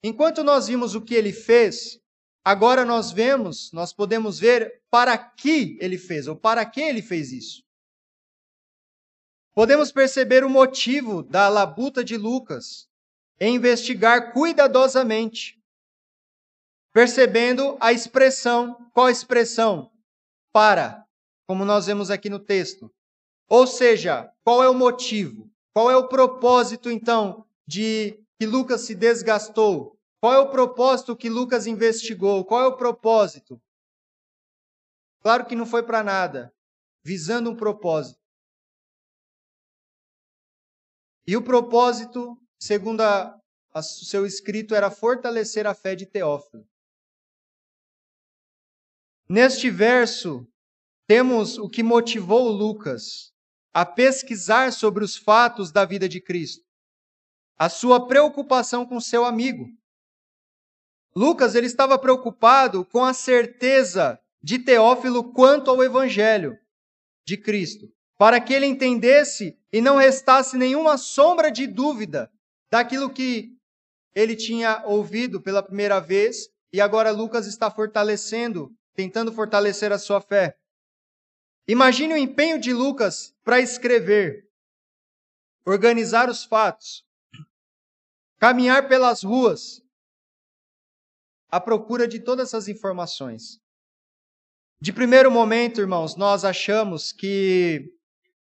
Enquanto 0.02 0.44
nós 0.44 0.68
vimos 0.68 0.94
o 0.94 1.00
que 1.00 1.14
ele 1.14 1.32
fez, 1.32 2.00
agora 2.44 2.84
nós 2.84 3.10
vemos, 3.10 3.72
nós 3.72 3.92
podemos 3.92 4.38
ver 4.38 4.82
para 4.90 5.16
que 5.16 5.76
ele 5.80 5.98
fez, 5.98 6.28
ou 6.28 6.36
para 6.36 6.64
que 6.64 6.80
ele 6.80 7.02
fez 7.02 7.32
isso. 7.32 7.64
Podemos 9.54 9.90
perceber 9.90 10.44
o 10.44 10.50
motivo 10.50 11.22
da 11.22 11.48
labuta 11.48 12.04
de 12.04 12.16
Lucas 12.18 12.88
em 13.40 13.56
investigar 13.56 14.32
cuidadosamente, 14.32 15.58
percebendo 16.92 17.76
a 17.80 17.92
expressão. 17.92 18.90
Qual 18.92 19.08
expressão? 19.08 19.90
Para, 20.52 21.06
como 21.46 21.64
nós 21.64 21.86
vemos 21.86 22.10
aqui 22.10 22.28
no 22.28 22.38
texto. 22.38 22.94
Ou 23.48 23.66
seja, 23.66 24.32
qual 24.42 24.62
é 24.62 24.68
o 24.68 24.74
motivo? 24.74 25.50
Qual 25.72 25.90
é 25.90 25.96
o 25.96 26.08
propósito, 26.08 26.90
então, 26.90 27.46
de 27.66 28.18
que 28.38 28.46
Lucas 28.46 28.82
se 28.82 28.94
desgastou? 28.94 29.96
Qual 30.20 30.32
é 30.32 30.38
o 30.38 30.50
propósito 30.50 31.16
que 31.16 31.28
Lucas 31.28 31.66
investigou? 31.66 32.44
Qual 32.44 32.60
é 32.62 32.66
o 32.66 32.76
propósito? 32.76 33.60
Claro 35.20 35.46
que 35.46 35.54
não 35.54 35.66
foi 35.66 35.82
para 35.82 36.02
nada, 36.02 36.52
visando 37.04 37.50
um 37.50 37.56
propósito. 37.56 38.20
E 41.26 41.36
o 41.36 41.42
propósito, 41.42 42.40
segundo 42.58 43.02
o 43.74 43.82
seu 43.82 44.24
escrito, 44.24 44.74
era 44.74 44.90
fortalecer 44.90 45.66
a 45.66 45.74
fé 45.74 45.94
de 45.94 46.06
Teófilo. 46.06 46.66
Neste 49.28 49.68
verso, 49.68 50.48
temos 51.06 51.58
o 51.58 51.68
que 51.68 51.82
motivou 51.82 52.48
Lucas 52.48 53.35
a 53.76 53.84
pesquisar 53.84 54.72
sobre 54.72 55.04
os 55.04 55.18
fatos 55.18 55.70
da 55.70 55.84
vida 55.84 56.08
de 56.08 56.18
Cristo, 56.18 56.64
a 57.58 57.68
sua 57.68 58.06
preocupação 58.06 58.86
com 58.86 58.98
seu 58.98 59.22
amigo. 59.22 59.66
Lucas 61.14 61.54
ele 61.54 61.66
estava 61.66 61.98
preocupado 61.98 62.86
com 62.86 63.04
a 63.04 63.12
certeza 63.12 64.18
de 64.42 64.58
Teófilo 64.58 65.30
quanto 65.30 65.70
ao 65.70 65.84
evangelho 65.84 66.56
de 67.26 67.36
Cristo, 67.36 67.86
para 68.16 68.40
que 68.40 68.54
ele 68.54 68.64
entendesse 68.64 69.54
e 69.70 69.82
não 69.82 69.96
restasse 69.96 70.56
nenhuma 70.56 70.96
sombra 70.96 71.50
de 71.50 71.66
dúvida 71.66 72.30
daquilo 72.70 73.10
que 73.10 73.50
ele 74.14 74.34
tinha 74.34 74.84
ouvido 74.86 75.38
pela 75.38 75.62
primeira 75.62 76.00
vez 76.00 76.48
e 76.72 76.80
agora 76.80 77.10
Lucas 77.10 77.46
está 77.46 77.70
fortalecendo, 77.70 78.70
tentando 78.94 79.30
fortalecer 79.34 79.92
a 79.92 79.98
sua 79.98 80.22
fé. 80.22 80.56
Imagine 81.68 82.14
o 82.14 82.16
empenho 82.16 82.60
de 82.60 82.72
Lucas 82.72 83.36
para 83.42 83.60
escrever, 83.60 84.48
organizar 85.64 86.28
os 86.28 86.44
fatos, 86.44 87.04
caminhar 88.38 88.88
pelas 88.88 89.24
ruas, 89.24 89.82
à 91.48 91.60
procura 91.60 92.06
de 92.06 92.20
todas 92.20 92.48
essas 92.48 92.68
informações. 92.68 93.60
De 94.80 94.92
primeiro 94.92 95.30
momento, 95.30 95.80
irmãos, 95.80 96.14
nós 96.14 96.44
achamos 96.44 97.12
que 97.12 97.92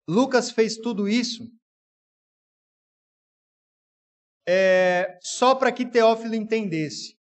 Lucas 0.06 0.50
fez 0.50 0.76
tudo 0.76 1.08
isso 1.08 1.50
é, 4.46 5.18
só 5.22 5.54
para 5.54 5.72
que 5.72 5.86
Teófilo 5.86 6.34
entendesse. 6.34 7.18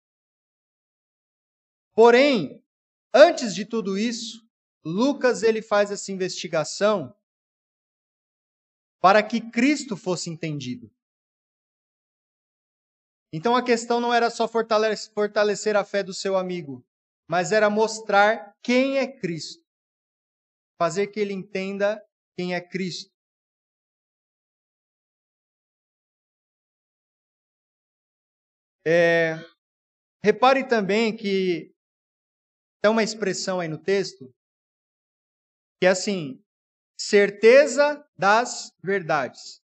Porém, 1.94 2.64
antes 3.14 3.54
de 3.54 3.66
tudo 3.66 3.98
isso, 3.98 4.48
Lucas 4.84 5.44
ele 5.44 5.62
faz 5.62 5.92
essa 5.92 6.12
investigação 6.12 7.16
para 9.00 9.22
que 9.22 9.42
Cristo 9.52 9.96
fosse 9.96 10.30
entendido. 10.30 10.92
Então 13.34 13.56
a 13.56 13.64
questão 13.64 14.00
não 14.00 14.14
era 14.14 14.30
só 14.30 14.48
fortalecer 14.48 15.76
a 15.76 15.86
fé 15.86 16.04
do 16.04 16.14
seu 16.14 16.36
amigo, 16.36 16.86
mas 17.28 17.52
era 17.52 17.70
mostrar 17.70 18.56
quem 18.62 18.98
é 18.98 19.08
Cristo. 19.08 19.64
Fazer 20.78 21.08
que 21.08 21.20
ele 21.20 21.34
entenda 21.34 22.04
quem 22.36 22.54
é 22.54 22.62
Cristo. 22.62 23.12
É, 28.86 29.36
repare 30.24 30.68
também 30.68 31.16
que 31.16 31.72
tem 32.82 32.92
uma 32.92 33.04
expressão 33.04 33.60
aí 33.60 33.68
no 33.68 33.78
texto 33.78 34.34
que 35.82 35.88
é 35.88 35.90
assim: 35.90 36.40
certeza 36.96 38.08
das 38.16 38.72
verdades. 38.84 39.60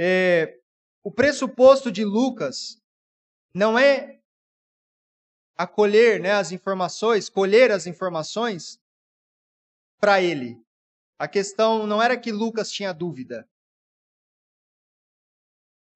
É, 0.00 0.58
o 1.04 1.12
pressuposto 1.12 1.92
de 1.92 2.02
Lucas 2.02 2.82
não 3.54 3.78
é 3.78 4.22
acolher 5.54 6.18
né, 6.18 6.32
as 6.32 6.50
informações, 6.50 7.28
colher 7.28 7.70
as 7.70 7.86
informações 7.86 8.80
para 10.00 10.22
ele. 10.22 10.58
A 11.18 11.28
questão 11.28 11.86
não 11.86 12.02
era 12.02 12.18
que 12.18 12.32
Lucas 12.32 12.72
tinha 12.72 12.94
dúvida. 12.94 13.46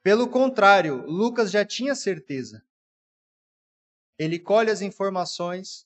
Pelo 0.02 0.28
contrário, 0.28 1.06
Lucas 1.06 1.50
já 1.50 1.64
tinha 1.64 1.94
certeza. 1.94 2.62
Ele 4.18 4.38
colhe 4.38 4.70
as 4.70 4.82
informações 4.82 5.85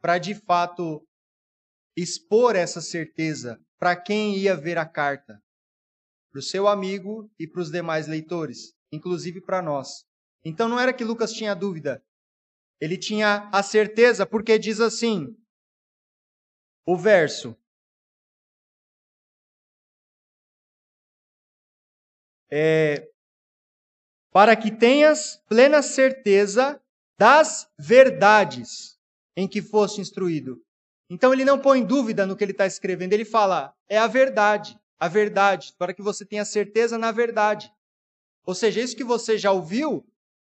para 0.00 0.18
de 0.18 0.34
fato 0.34 1.06
expor 1.96 2.56
essa 2.56 2.80
certeza 2.80 3.60
para 3.78 3.96
quem 3.96 4.36
ia 4.36 4.56
ver 4.56 4.78
a 4.78 4.86
carta, 4.86 5.42
para 6.30 6.38
o 6.38 6.42
seu 6.42 6.68
amigo 6.68 7.30
e 7.38 7.46
para 7.46 7.60
os 7.60 7.70
demais 7.70 8.06
leitores, 8.06 8.74
inclusive 8.92 9.40
para 9.40 9.62
nós. 9.62 10.04
Então 10.44 10.68
não 10.68 10.78
era 10.78 10.92
que 10.92 11.04
Lucas 11.04 11.32
tinha 11.32 11.54
dúvida, 11.54 12.04
ele 12.80 12.96
tinha 12.96 13.48
a 13.52 13.62
certeza, 13.62 14.24
porque 14.24 14.58
diz 14.58 14.80
assim: 14.80 15.36
o 16.86 16.96
verso. 16.96 17.56
É, 22.50 23.10
para 24.32 24.56
que 24.56 24.70
tenhas 24.74 25.36
plena 25.48 25.82
certeza 25.82 26.82
das 27.18 27.70
verdades 27.78 28.97
em 29.38 29.46
que 29.46 29.62
foste 29.62 30.00
instruído. 30.00 30.60
Então 31.08 31.32
ele 31.32 31.44
não 31.44 31.60
põe 31.60 31.84
dúvida 31.84 32.26
no 32.26 32.36
que 32.36 32.42
ele 32.42 32.50
está 32.50 32.66
escrevendo, 32.66 33.12
ele 33.12 33.24
fala, 33.24 33.72
é 33.88 33.96
a 33.96 34.08
verdade, 34.08 34.76
a 34.98 35.06
verdade, 35.06 35.72
para 35.78 35.94
que 35.94 36.02
você 36.02 36.26
tenha 36.26 36.44
certeza 36.44 36.98
na 36.98 37.12
verdade. 37.12 37.72
Ou 38.44 38.52
seja, 38.52 38.80
isso 38.80 38.96
que 38.96 39.04
você 39.04 39.38
já 39.38 39.52
ouviu 39.52 40.04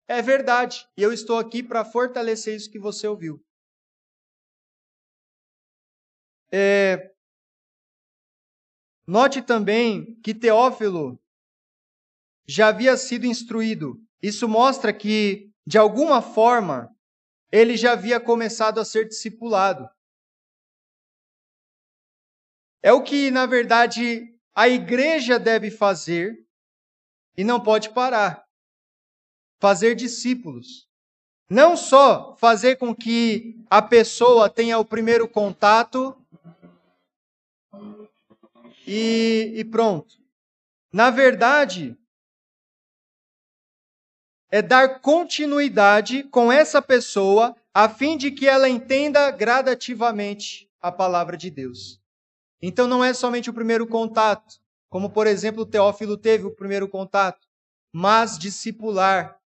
é 0.07 0.21
verdade, 0.21 0.87
e 0.99 1.03
eu 1.03 1.15
estou 1.15 1.39
aqui 1.39 1.63
para 1.63 1.83
fortalecer 1.83 2.55
isso 2.55 2.71
que 2.71 2.79
você 2.79 3.09
ouviu. 3.09 3.43
É... 6.53 7.11
Note 9.07 9.41
também 9.41 10.15
que 10.21 10.35
Teófilo 10.35 11.19
já 12.47 12.69
havia 12.69 12.99
sido 12.99 13.25
instruído. 13.25 13.99
Isso 14.23 14.47
mostra 14.47 14.93
que, 14.93 15.51
de 15.67 15.79
alguma 15.79 16.21
forma, 16.21 16.94
ele 17.55 17.77
já 17.77 17.93
havia 17.93 18.19
começado 18.19 18.81
a 18.81 18.85
ser 18.85 19.07
discipulado. 19.07 19.89
É 22.83 22.93
o 22.93 23.01
que, 23.01 23.31
na 23.31 23.47
verdade, 23.47 24.37
a 24.53 24.69
igreja 24.69 25.39
deve 25.39 25.71
fazer 25.71 26.45
e 27.37 27.45
não 27.45 27.63
pode 27.63 27.91
parar. 27.91 28.45
Fazer 29.61 29.95
discípulos. 29.95 30.89
Não 31.49 31.77
só 31.77 32.35
fazer 32.39 32.75
com 32.75 32.93
que 32.93 33.65
a 33.71 33.81
pessoa 33.81 34.51
tenha 34.51 34.77
o 34.77 34.85
primeiro 34.85 35.29
contato 35.29 36.21
e, 38.85 39.53
e 39.55 39.65
pronto. 39.65 40.17
Na 40.93 41.09
verdade, 41.09 41.97
é 44.51 44.63
dar 44.63 45.01
continuidade 45.01 46.23
com 46.25 46.51
essa 46.53 46.81
pessoa 46.81 47.57
a 47.73 47.89
fim 47.89 48.17
de 48.17 48.31
que 48.31 48.47
ela 48.47 48.69
entenda 48.69 49.31
gradativamente 49.31 50.71
a 50.81 50.93
palavra 50.93 51.37
de 51.37 51.51
Deus. 51.51 52.01
Então 52.63 52.87
não 52.87 53.05
é 53.05 53.13
somente 53.13 53.51
o 53.51 53.55
primeiro 53.55 53.87
contato, 53.87 54.61
como 54.89 55.11
por 55.11 55.27
exemplo 55.27 55.67
Teófilo 55.67 56.17
teve 56.17 56.45
o 56.45 56.55
primeiro 56.55 56.89
contato, 56.89 57.47
mas 57.93 58.39
discipular 58.39 59.39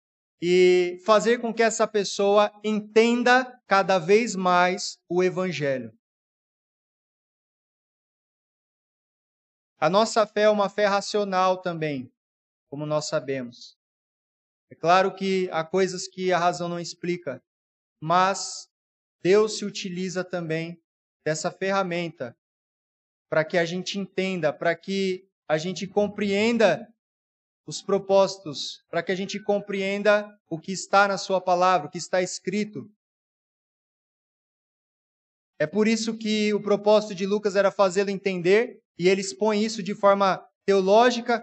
e 0.42 1.00
fazer 1.04 1.38
com 1.38 1.52
que 1.52 1.62
essa 1.62 1.86
pessoa 1.86 2.52
entenda 2.62 3.60
cada 3.66 3.98
vez 3.98 4.36
mais 4.36 4.98
o 5.08 5.22
evangelho. 5.22 5.92
A 9.80 9.88
nossa 9.88 10.26
fé 10.26 10.42
é 10.42 10.50
uma 10.50 10.68
fé 10.68 10.86
racional 10.86 11.58
também, 11.58 12.12
como 12.68 12.84
nós 12.84 13.06
sabemos. 13.06 13.77
É 14.70 14.74
claro 14.74 15.14
que 15.14 15.48
há 15.50 15.64
coisas 15.64 16.06
que 16.06 16.32
a 16.32 16.38
razão 16.38 16.68
não 16.68 16.78
explica, 16.78 17.42
mas 18.00 18.68
Deus 19.22 19.58
se 19.58 19.64
utiliza 19.64 20.22
também 20.22 20.80
dessa 21.24 21.50
ferramenta 21.50 22.36
para 23.30 23.44
que 23.44 23.58
a 23.58 23.64
gente 23.64 23.98
entenda, 23.98 24.52
para 24.52 24.74
que 24.74 25.26
a 25.48 25.58
gente 25.58 25.86
compreenda 25.86 26.86
os 27.66 27.82
propósitos, 27.82 28.82
para 28.88 29.02
que 29.02 29.12
a 29.12 29.14
gente 29.14 29.38
compreenda 29.42 30.26
o 30.48 30.58
que 30.58 30.72
está 30.72 31.06
na 31.06 31.18
Sua 31.18 31.40
palavra, 31.40 31.86
o 31.86 31.90
que 31.90 31.98
está 31.98 32.22
escrito. 32.22 32.90
É 35.58 35.66
por 35.66 35.88
isso 35.88 36.16
que 36.16 36.54
o 36.54 36.62
propósito 36.62 37.14
de 37.14 37.26
Lucas 37.26 37.56
era 37.56 37.70
fazê-lo 37.70 38.10
entender, 38.10 38.80
e 38.98 39.08
ele 39.08 39.20
expõe 39.20 39.62
isso 39.62 39.82
de 39.82 39.94
forma 39.94 40.42
teológica, 40.64 41.42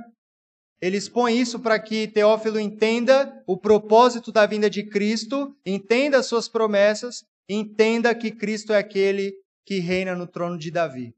ele 0.81 0.97
expõe 0.97 1.37
isso 1.39 1.59
para 1.59 1.79
que 1.79 2.07
Teófilo 2.07 2.59
entenda 2.59 3.43
o 3.47 3.57
propósito 3.57 4.31
da 4.31 4.45
vinda 4.45 4.69
de 4.69 4.83
Cristo, 4.83 5.55
entenda 5.65 6.19
as 6.19 6.25
suas 6.25 6.47
promessas, 6.47 7.23
entenda 7.49 8.13
que 8.13 8.31
Cristo 8.31 8.73
é 8.73 8.77
aquele 8.77 9.33
que 9.65 9.79
reina 9.79 10.15
no 10.15 10.27
trono 10.27 10.57
de 10.57 10.69
Davi. 10.69 11.15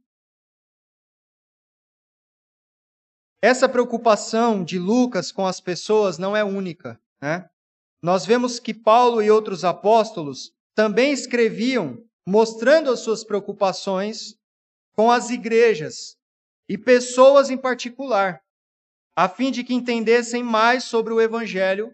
Essa 3.42 3.70
preocupação 3.70 4.64
de 4.64 4.80
Lucas 4.80 5.32
com 5.32 5.46
as 5.46 5.60
pessoas 5.60 6.18
não 6.18 6.36
é 6.36 6.44
única. 6.44 7.00
Né? 7.22 7.48
Nós 8.02 8.26
vemos 8.26 8.60
que 8.60 8.74
Paulo 8.74 9.22
e 9.22 9.30
outros 9.30 9.64
apóstolos 9.64 10.52
também 10.76 11.12
escreviam 11.12 12.04
mostrando 12.28 12.92
as 12.92 13.00
suas 13.00 13.24
preocupações 13.24 14.36
com 14.96 15.12
as 15.12 15.30
igrejas 15.30 16.18
e 16.68 16.78
pessoas 16.78 17.50
em 17.50 17.58
particular 17.58 18.42
a 19.18 19.28
fim 19.28 19.50
de 19.50 19.64
que 19.64 19.74
entendessem 19.74 20.44
mais 20.44 20.84
sobre 20.84 21.12
o 21.12 21.20
Evangelho 21.20 21.92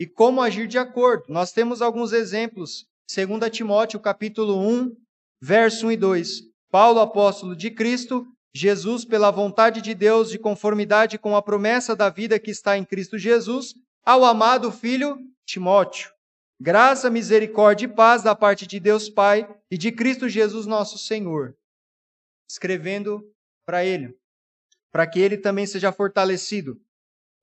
e 0.00 0.06
como 0.06 0.40
agir 0.40 0.66
de 0.66 0.78
acordo. 0.78 1.24
Nós 1.28 1.52
temos 1.52 1.82
alguns 1.82 2.10
exemplos. 2.10 2.86
2 3.14 3.50
Timóteo, 3.50 4.00
capítulo 4.00 4.58
1, 4.66 4.96
verso 5.42 5.88
1 5.88 5.92
e 5.92 5.96
2. 5.98 6.28
Paulo, 6.70 7.00
apóstolo 7.00 7.54
de 7.54 7.70
Cristo, 7.70 8.26
Jesus, 8.54 9.04
pela 9.04 9.30
vontade 9.30 9.82
de 9.82 9.94
Deus, 9.94 10.30
de 10.30 10.38
conformidade 10.38 11.18
com 11.18 11.36
a 11.36 11.42
promessa 11.42 11.94
da 11.94 12.08
vida 12.08 12.38
que 12.38 12.50
está 12.50 12.78
em 12.78 12.84
Cristo 12.84 13.18
Jesus, 13.18 13.74
ao 14.02 14.24
amado 14.24 14.72
filho 14.72 15.18
Timóteo. 15.46 16.10
Graça, 16.58 17.10
misericórdia 17.10 17.84
e 17.84 17.94
paz 17.94 18.22
da 18.22 18.34
parte 18.34 18.66
de 18.66 18.80
Deus 18.80 19.10
Pai 19.10 19.46
e 19.70 19.76
de 19.76 19.92
Cristo 19.92 20.30
Jesus 20.30 20.64
nosso 20.64 20.96
Senhor. 20.96 21.54
Escrevendo 22.50 23.22
para 23.66 23.84
ele 23.84 24.16
para 24.96 25.06
que 25.06 25.20
ele 25.20 25.36
também 25.36 25.66
seja 25.66 25.92
fortalecido. 25.92 26.80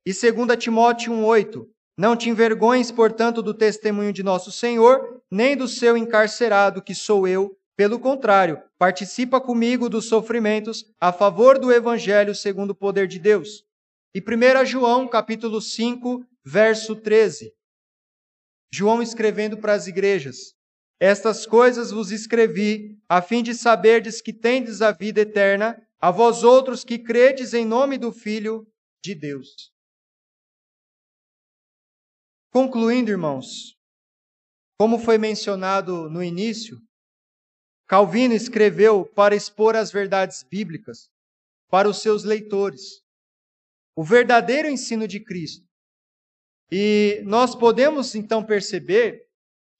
E 0.04 0.10
2 0.12 0.58
Timóteo 0.58 1.12
1,8: 1.12 1.64
Não 1.96 2.16
te 2.16 2.28
envergonhes, 2.28 2.90
portanto, 2.90 3.40
do 3.40 3.54
testemunho 3.54 4.12
de 4.12 4.24
nosso 4.24 4.50
Senhor, 4.50 5.22
nem 5.30 5.56
do 5.56 5.68
seu 5.68 5.96
encarcerado, 5.96 6.82
que 6.82 6.96
sou 6.96 7.28
eu. 7.28 7.56
Pelo 7.76 8.00
contrário, 8.00 8.60
participa 8.76 9.40
comigo 9.40 9.88
dos 9.88 10.08
sofrimentos 10.08 10.84
a 11.00 11.12
favor 11.12 11.56
do 11.56 11.72
Evangelho 11.72 12.34
segundo 12.34 12.70
o 12.70 12.74
poder 12.74 13.06
de 13.06 13.20
Deus. 13.20 13.64
E 14.12 14.18
1 14.18 14.66
João, 14.66 15.06
capítulo 15.06 15.60
5, 15.60 16.26
verso 16.44 16.96
13. 16.96 17.52
João 18.72 19.00
escrevendo 19.00 19.58
para 19.58 19.74
as 19.74 19.86
igrejas: 19.86 20.56
Estas 20.98 21.46
coisas 21.46 21.92
vos 21.92 22.10
escrevi, 22.10 22.98
a 23.08 23.22
fim 23.22 23.44
de 23.44 23.54
saberdes 23.54 24.20
que 24.20 24.32
tendes 24.32 24.82
a 24.82 24.90
vida 24.90 25.20
eterna, 25.20 25.80
a 26.00 26.10
vós 26.10 26.42
outros 26.42 26.84
que 26.84 26.98
credes 26.98 27.54
em 27.54 27.64
nome 27.64 27.98
do 27.98 28.12
Filho 28.12 28.66
de 29.02 29.14
Deus. 29.14 29.72
Concluindo, 32.50 33.10
irmãos, 33.10 33.76
como 34.78 34.98
foi 34.98 35.18
mencionado 35.18 36.08
no 36.08 36.22
início, 36.22 36.80
Calvino 37.86 38.34
escreveu 38.34 39.04
para 39.04 39.34
expor 39.34 39.76
as 39.76 39.92
verdades 39.92 40.42
bíblicas 40.42 41.10
para 41.68 41.88
os 41.88 42.00
seus 42.00 42.24
leitores, 42.24 43.02
o 43.96 44.02
verdadeiro 44.02 44.68
ensino 44.68 45.06
de 45.06 45.20
Cristo. 45.20 45.66
E 46.70 47.22
nós 47.24 47.54
podemos 47.54 48.14
então 48.14 48.44
perceber 48.44 49.28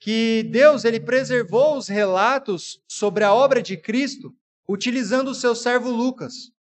que 0.00 0.42
Deus 0.50 0.84
ele 0.84 1.00
preservou 1.00 1.76
os 1.76 1.88
relatos 1.88 2.82
sobre 2.86 3.24
a 3.24 3.32
obra 3.32 3.62
de 3.62 3.76
Cristo 3.76 4.36
utilizando 4.68 5.28
o 5.28 5.34
seu 5.34 5.54
servo 5.54 5.90
Lucas. 5.90 6.52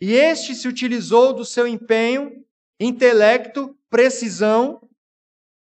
E 0.00 0.12
este 0.14 0.54
se 0.54 0.68
utilizou 0.68 1.32
do 1.32 1.44
seu 1.44 1.66
empenho, 1.66 2.44
intelecto, 2.78 3.76
precisão, 3.88 4.88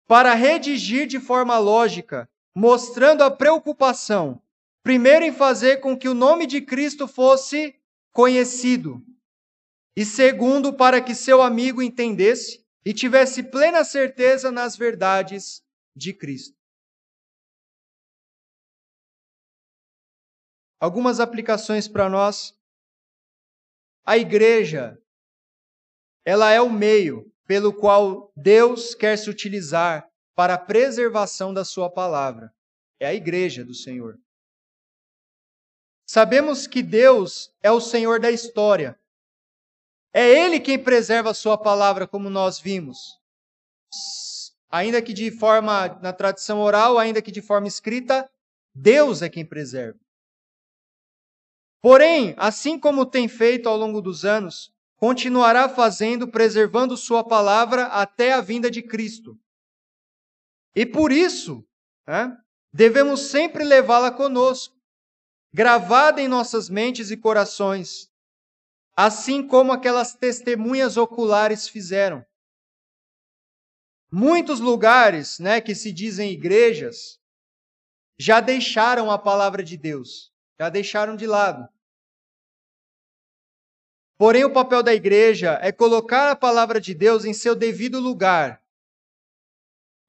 para 0.07 0.33
redigir 0.33 1.07
de 1.07 1.19
forma 1.19 1.57
lógica, 1.59 2.29
mostrando 2.55 3.23
a 3.23 3.29
preocupação, 3.29 4.41
primeiro 4.81 5.25
em 5.25 5.31
fazer 5.31 5.77
com 5.77 5.97
que 5.97 6.09
o 6.09 6.13
nome 6.13 6.47
de 6.47 6.61
Cristo 6.61 7.07
fosse 7.07 7.75
conhecido, 8.11 9.03
e 9.95 10.05
segundo, 10.05 10.73
para 10.73 11.01
que 11.01 11.13
seu 11.13 11.41
amigo 11.41 11.81
entendesse 11.81 12.65
e 12.85 12.93
tivesse 12.93 13.43
plena 13.43 13.83
certeza 13.83 14.51
nas 14.51 14.75
verdades 14.75 15.61
de 15.95 16.13
Cristo. 16.13 16.58
Algumas 20.79 21.19
aplicações 21.19 21.87
para 21.87 22.09
nós. 22.09 22.57
A 24.05 24.17
igreja, 24.17 24.97
ela 26.25 26.51
é 26.51 26.61
o 26.61 26.69
meio 26.69 27.31
pelo 27.45 27.73
qual 27.73 28.31
Deus 28.35 28.95
quer 28.95 29.17
se 29.17 29.29
utilizar 29.29 30.09
para 30.35 30.53
a 30.53 30.57
preservação 30.57 31.53
da 31.53 31.65
sua 31.65 31.89
palavra. 31.89 32.53
É 32.99 33.07
a 33.07 33.13
igreja 33.13 33.65
do 33.65 33.73
Senhor. 33.73 34.17
Sabemos 36.07 36.65
que 36.65 36.81
Deus 36.81 37.53
é 37.61 37.71
o 37.71 37.81
Senhor 37.81 38.19
da 38.19 38.31
história. 38.31 38.97
É 40.13 40.27
Ele 40.27 40.59
quem 40.59 40.81
preserva 40.81 41.31
a 41.31 41.35
sua 41.35 41.57
palavra, 41.57 42.07
como 42.07 42.29
nós 42.29 42.59
vimos. 42.59 43.19
Ainda 44.71 45.01
que 45.01 45.13
de 45.13 45.29
forma, 45.29 45.87
na 46.01 46.13
tradição 46.13 46.61
oral, 46.61 46.97
ainda 46.97 47.21
que 47.21 47.31
de 47.31 47.41
forma 47.41 47.67
escrita, 47.67 48.29
Deus 48.73 49.21
é 49.21 49.29
quem 49.29 49.45
preserva. 49.45 49.99
Porém, 51.81 52.33
assim 52.37 52.77
como 52.77 53.05
tem 53.05 53.27
feito 53.27 53.69
ao 53.69 53.77
longo 53.77 54.01
dos 54.01 54.25
anos, 54.25 54.73
continuará 54.97 55.69
fazendo, 55.69 56.27
preservando 56.27 56.97
Sua 56.97 57.23
palavra 57.23 57.85
até 57.85 58.33
a 58.33 58.41
vinda 58.41 58.69
de 58.69 58.81
Cristo. 58.81 59.39
E 60.75 60.85
por 60.85 61.11
isso, 61.11 61.65
né, 62.05 62.37
devemos 62.71 63.21
sempre 63.31 63.63
levá-la 63.63 64.11
conosco, 64.11 64.75
gravada 65.53 66.21
em 66.21 66.27
nossas 66.27 66.69
mentes 66.69 67.11
e 67.11 67.17
corações, 67.17 68.09
assim 68.95 69.45
como 69.47 69.71
aquelas 69.71 70.13
testemunhas 70.13 70.97
oculares 70.97 71.67
fizeram. 71.67 72.25
Muitos 74.11 74.59
lugares, 74.59 75.39
né, 75.39 75.61
que 75.61 75.73
se 75.73 75.91
dizem 75.91 76.31
igrejas, 76.31 77.19
já 78.17 78.41
deixaram 78.41 79.09
a 79.09 79.17
palavra 79.17 79.63
de 79.63 79.77
Deus, 79.77 80.31
já 80.59 80.69
deixaram 80.69 81.15
de 81.15 81.25
lado. 81.25 81.69
Porém, 84.17 84.43
o 84.43 84.51
papel 84.51 84.83
da 84.83 84.93
igreja 84.93 85.57
é 85.61 85.71
colocar 85.71 86.31
a 86.31 86.35
palavra 86.35 86.81
de 86.81 86.93
Deus 86.93 87.23
em 87.23 87.33
seu 87.33 87.55
devido 87.55 87.99
lugar, 87.99 88.61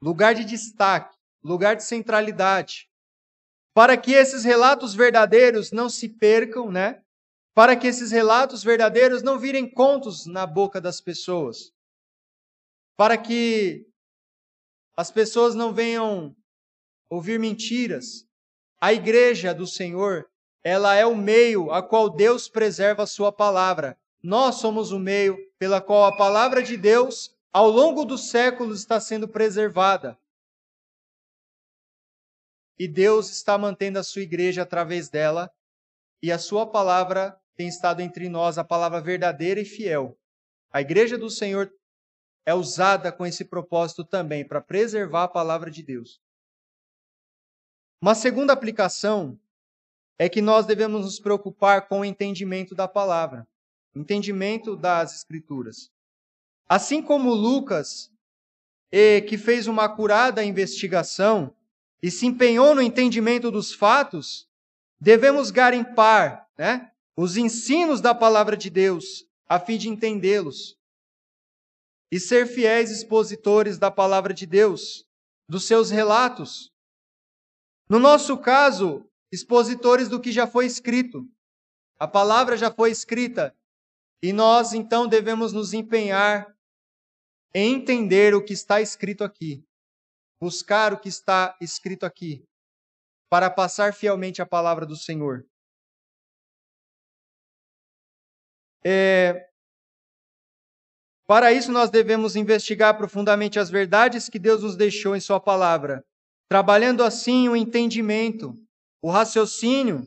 lugar 0.03 0.35
de 0.35 0.45
destaque, 0.45 1.17
lugar 1.45 1.77
de 1.77 1.85
centralidade, 1.85 2.91
para 3.73 3.97
que 3.97 4.13
esses 4.13 4.43
relatos 4.43 4.95
verdadeiros 4.95 5.71
não 5.71 5.89
se 5.89 6.09
percam, 6.09 6.73
né? 6.73 7.05
Para 7.55 7.77
que 7.77 7.87
esses 7.87 8.11
relatos 8.11 8.65
verdadeiros 8.65 9.23
não 9.23 9.39
virem 9.39 9.71
contos 9.71 10.27
na 10.27 10.47
boca 10.47 10.81
das 10.81 11.01
pessoas. 11.01 11.73
Para 12.97 13.17
que 13.17 13.87
as 14.97 15.11
pessoas 15.11 15.55
não 15.55 15.73
venham 15.73 16.37
ouvir 17.09 17.39
mentiras. 17.39 18.27
A 18.81 18.93
igreja 18.93 19.55
do 19.55 19.67
Senhor, 19.67 20.30
ela 20.63 20.95
é 20.95 21.07
o 21.07 21.17
meio 21.17 21.71
a 21.71 21.83
qual 21.83 22.11
Deus 22.11 22.49
preserva 22.49 23.05
a 23.05 23.07
sua 23.07 23.33
palavra. 23.33 23.99
Nós 24.23 24.57
somos 24.57 24.93
o 24.93 24.99
meio 24.99 25.39
pela 25.59 25.81
qual 25.81 26.05
a 26.05 26.17
palavra 26.17 26.63
de 26.63 26.77
Deus, 26.77 27.35
ao 27.53 27.69
longo 27.69 28.05
dos 28.05 28.31
séculos, 28.31 28.81
está 28.81 29.01
sendo 29.01 29.27
preservada. 29.27 30.19
E 32.79 32.87
Deus 32.87 33.31
está 33.31 33.57
mantendo 33.57 33.99
a 33.99 34.03
sua 34.03 34.23
igreja 34.23 34.63
através 34.63 35.09
dela, 35.09 35.51
e 36.23 36.31
a 36.31 36.39
sua 36.39 36.67
palavra 36.67 37.39
tem 37.57 37.69
estado 37.69 38.01
entre 38.01 38.29
nós, 38.29 38.59
a 38.59 38.65
palavra 38.65 39.01
verdadeira 39.01 39.61
e 39.61 39.65
fiel. 39.65 40.19
A 40.71 40.81
igreja 40.81 41.19
do 41.19 41.29
Senhor 41.29 41.73
é 42.47 42.55
usada 42.55 43.13
com 43.13 43.27
esse 43.27 43.45
propósito 43.45 44.05
também, 44.05 44.47
para 44.47 44.61
preservar 44.61 45.25
a 45.25 45.29
palavra 45.29 45.71
de 45.71 45.83
Deus. 45.83 46.21
Uma 48.03 48.15
segunda 48.15 48.53
aplicação 48.53 49.39
é 50.21 50.29
que 50.29 50.43
nós 50.43 50.67
devemos 50.67 51.07
nos 51.07 51.19
preocupar 51.19 51.89
com 51.89 52.01
o 52.01 52.05
entendimento 52.05 52.75
da 52.75 52.87
palavra, 52.87 53.49
entendimento 53.97 54.77
das 54.77 55.17
Escrituras. 55.17 55.91
Assim 56.69 57.01
como 57.01 57.33
Lucas, 57.33 58.13
que 59.27 59.39
fez 59.39 59.67
uma 59.67 59.85
acurada 59.85 60.45
investigação 60.45 61.57
e 62.03 62.11
se 62.11 62.27
empenhou 62.27 62.75
no 62.75 62.83
entendimento 62.83 63.51
dos 63.51 63.73
fatos, 63.73 64.47
devemos 65.01 65.51
garimpar 65.51 66.47
né, 66.59 66.93
os 67.17 67.39
ensinos 67.39 68.03
da 68.03 68.15
palavra 68.15 68.59
de 68.59 68.69
Deus, 68.69 69.27
a 69.49 69.59
fim 69.59 69.79
de 69.79 69.89
entendê-los 69.89 70.79
e 72.13 72.21
ser 72.21 72.47
fiéis 72.47 72.91
expositores 72.91 73.79
da 73.79 73.91
palavra 73.91 74.35
de 74.35 74.45
Deus, 74.45 75.07
dos 75.49 75.65
seus 75.65 75.89
relatos. 75.89 76.71
No 77.89 77.99
nosso 77.99 78.37
caso, 78.37 79.10
expositores 79.33 80.09
do 80.09 80.21
que 80.21 80.33
já 80.33 80.47
foi 80.47 80.67
escrito. 80.67 81.29
A 81.99 82.09
palavra 82.09 82.57
já 82.57 82.71
foi 82.73 82.91
escrita 82.91 83.55
e 84.23 84.33
nós 84.33 84.73
então 84.73 85.07
devemos 85.07 85.53
nos 85.53 85.73
empenhar 85.73 86.55
em 87.55 87.75
entender 87.75 88.35
o 88.35 88.45
que 88.45 88.53
está 88.53 88.81
escrito 88.81 89.25
aqui, 89.25 89.65
buscar 90.41 90.93
o 90.93 91.01
que 91.01 91.09
está 91.09 91.57
escrito 91.61 92.05
aqui, 92.07 92.45
para 93.29 93.51
passar 93.51 93.93
fielmente 93.93 94.41
a 94.41 94.47
palavra 94.47 94.87
do 94.87 94.97
Senhor. 94.97 95.47
É, 98.85 99.51
para 101.31 101.53
isso, 101.53 101.71
nós 101.71 101.91
devemos 101.91 102.35
investigar 102.35 102.97
profundamente 102.97 103.59
as 103.59 103.71
verdades 103.71 104.29
que 104.29 104.39
Deus 104.39 104.63
nos 104.63 104.77
deixou 104.77 105.15
em 105.15 105.21
Sua 105.21 105.39
palavra, 105.39 106.05
trabalhando 106.49 107.05
assim 107.05 107.49
o 107.49 107.55
entendimento, 107.55 108.55
o 109.03 109.11
raciocínio, 109.11 110.05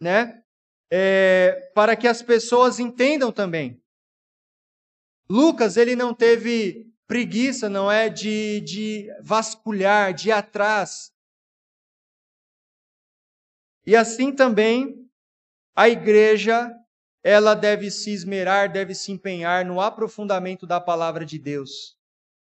né? 0.00 0.42
É, 0.90 1.72
para 1.74 1.96
que 1.96 2.06
as 2.06 2.22
pessoas 2.22 2.78
entendam 2.78 3.32
também. 3.32 3.82
Lucas, 5.28 5.76
ele 5.76 5.96
não 5.96 6.14
teve 6.14 6.92
preguiça, 7.06 7.68
não 7.68 7.90
é? 7.90 8.08
De, 8.08 8.60
de 8.60 9.08
vasculhar, 9.22 10.12
de 10.12 10.28
ir 10.28 10.32
atrás. 10.32 11.12
E 13.86 13.94
assim 13.94 14.32
também 14.32 15.04
a 15.76 15.88
igreja 15.88 16.72
ela 17.22 17.54
deve 17.54 17.90
se 17.90 18.12
esmerar, 18.12 18.70
deve 18.70 18.94
se 18.94 19.10
empenhar 19.10 19.64
no 19.64 19.80
aprofundamento 19.80 20.66
da 20.66 20.78
palavra 20.78 21.24
de 21.24 21.38
Deus, 21.38 21.98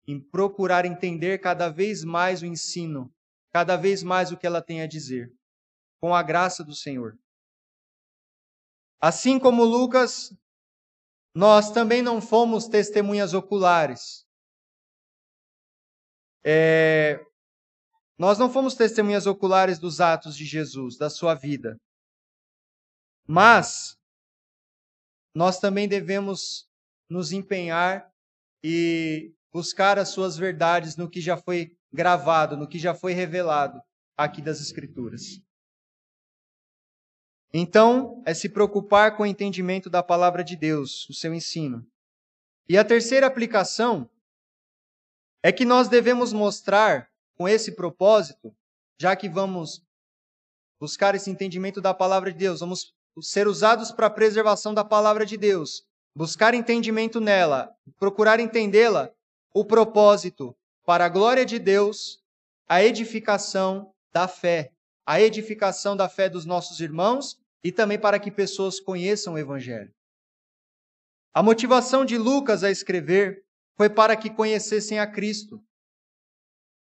em 0.06 0.20
procurar 0.20 0.84
entender 0.84 1.38
cada 1.38 1.68
vez 1.68 2.02
mais 2.02 2.42
o 2.42 2.46
ensino, 2.46 3.12
cada 3.52 3.76
vez 3.76 4.02
mais 4.02 4.32
o 4.32 4.36
que 4.36 4.46
ela 4.46 4.60
tem 4.60 4.82
a 4.82 4.86
dizer, 4.86 5.32
com 6.06 6.14
a 6.14 6.22
graça 6.22 6.62
do 6.62 6.72
Senhor. 6.72 7.18
Assim 9.00 9.40
como 9.40 9.64
Lucas, 9.64 10.32
nós 11.34 11.72
também 11.72 12.00
não 12.00 12.20
fomos 12.20 12.68
testemunhas 12.68 13.34
oculares. 13.34 14.24
É... 16.44 17.20
Nós 18.16 18.38
não 18.38 18.48
fomos 18.48 18.76
testemunhas 18.76 19.26
oculares 19.26 19.80
dos 19.80 20.00
atos 20.00 20.36
de 20.36 20.44
Jesus, 20.44 20.96
da 20.96 21.10
sua 21.10 21.34
vida. 21.34 21.76
Mas 23.26 23.98
nós 25.34 25.58
também 25.58 25.88
devemos 25.88 26.70
nos 27.10 27.32
empenhar 27.32 28.08
e 28.62 29.34
buscar 29.52 29.98
as 29.98 30.10
suas 30.10 30.36
verdades 30.36 30.96
no 30.96 31.10
que 31.10 31.20
já 31.20 31.36
foi 31.36 31.76
gravado, 31.92 32.56
no 32.56 32.68
que 32.68 32.78
já 32.78 32.94
foi 32.94 33.12
revelado 33.12 33.80
aqui 34.16 34.40
das 34.40 34.60
Escrituras. 34.60 35.44
Então, 37.52 38.22
é 38.26 38.34
se 38.34 38.48
preocupar 38.48 39.16
com 39.16 39.22
o 39.22 39.26
entendimento 39.26 39.88
da 39.88 40.02
palavra 40.02 40.42
de 40.42 40.56
Deus, 40.56 41.08
o 41.08 41.14
seu 41.14 41.32
ensino. 41.32 41.86
E 42.68 42.76
a 42.76 42.84
terceira 42.84 43.26
aplicação 43.26 44.10
é 45.42 45.52
que 45.52 45.64
nós 45.64 45.88
devemos 45.88 46.32
mostrar, 46.32 47.08
com 47.36 47.48
esse 47.48 47.72
propósito, 47.76 48.54
já 48.98 49.14
que 49.14 49.28
vamos 49.28 49.82
buscar 50.80 51.14
esse 51.14 51.30
entendimento 51.30 51.80
da 51.80 51.94
palavra 51.94 52.32
de 52.32 52.38
Deus, 52.38 52.60
vamos 52.60 52.94
ser 53.20 53.46
usados 53.46 53.90
para 53.90 54.06
a 54.06 54.10
preservação 54.10 54.74
da 54.74 54.84
palavra 54.84 55.24
de 55.24 55.36
Deus, 55.36 55.86
buscar 56.14 56.54
entendimento 56.54 57.20
nela, 57.20 57.70
procurar 57.98 58.40
entendê-la, 58.40 59.10
o 59.54 59.64
propósito 59.64 60.54
para 60.84 61.06
a 61.06 61.08
glória 61.08 61.46
de 61.46 61.58
Deus, 61.58 62.22
a 62.68 62.82
edificação 62.82 63.94
da 64.12 64.28
fé, 64.28 64.72
a 65.06 65.20
edificação 65.20 65.96
da 65.96 66.08
fé 66.08 66.28
dos 66.28 66.44
nossos 66.44 66.80
irmãos 66.80 67.38
e 67.62 67.70
também 67.70 67.98
para 67.98 68.18
que 68.18 68.30
pessoas 68.30 68.80
conheçam 68.80 69.34
o 69.34 69.38
Evangelho. 69.38 69.94
A 71.32 71.42
motivação 71.42 72.04
de 72.04 72.18
Lucas 72.18 72.64
a 72.64 72.70
escrever 72.70 73.44
foi 73.76 73.88
para 73.88 74.16
que 74.16 74.30
conhecessem 74.30 74.98
a 74.98 75.06
Cristo, 75.06 75.62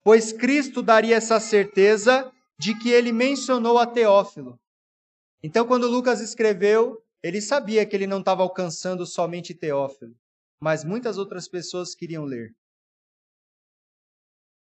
pois 0.03 0.31
Cristo 0.31 0.81
daria 0.81 1.15
essa 1.15 1.39
certeza 1.39 2.31
de 2.57 2.77
que 2.77 2.89
ele 2.89 3.11
mencionou 3.11 3.77
a 3.77 3.85
Teófilo. 3.85 4.59
Então, 5.43 5.67
quando 5.67 5.87
Lucas 5.87 6.21
escreveu, 6.21 7.03
ele 7.21 7.41
sabia 7.41 7.85
que 7.85 7.95
ele 7.95 8.07
não 8.07 8.19
estava 8.19 8.43
alcançando 8.43 9.05
somente 9.05 9.53
Teófilo, 9.53 10.15
mas 10.59 10.83
muitas 10.83 11.17
outras 11.17 11.47
pessoas 11.47 11.93
queriam 11.95 12.23
ler. 12.23 12.55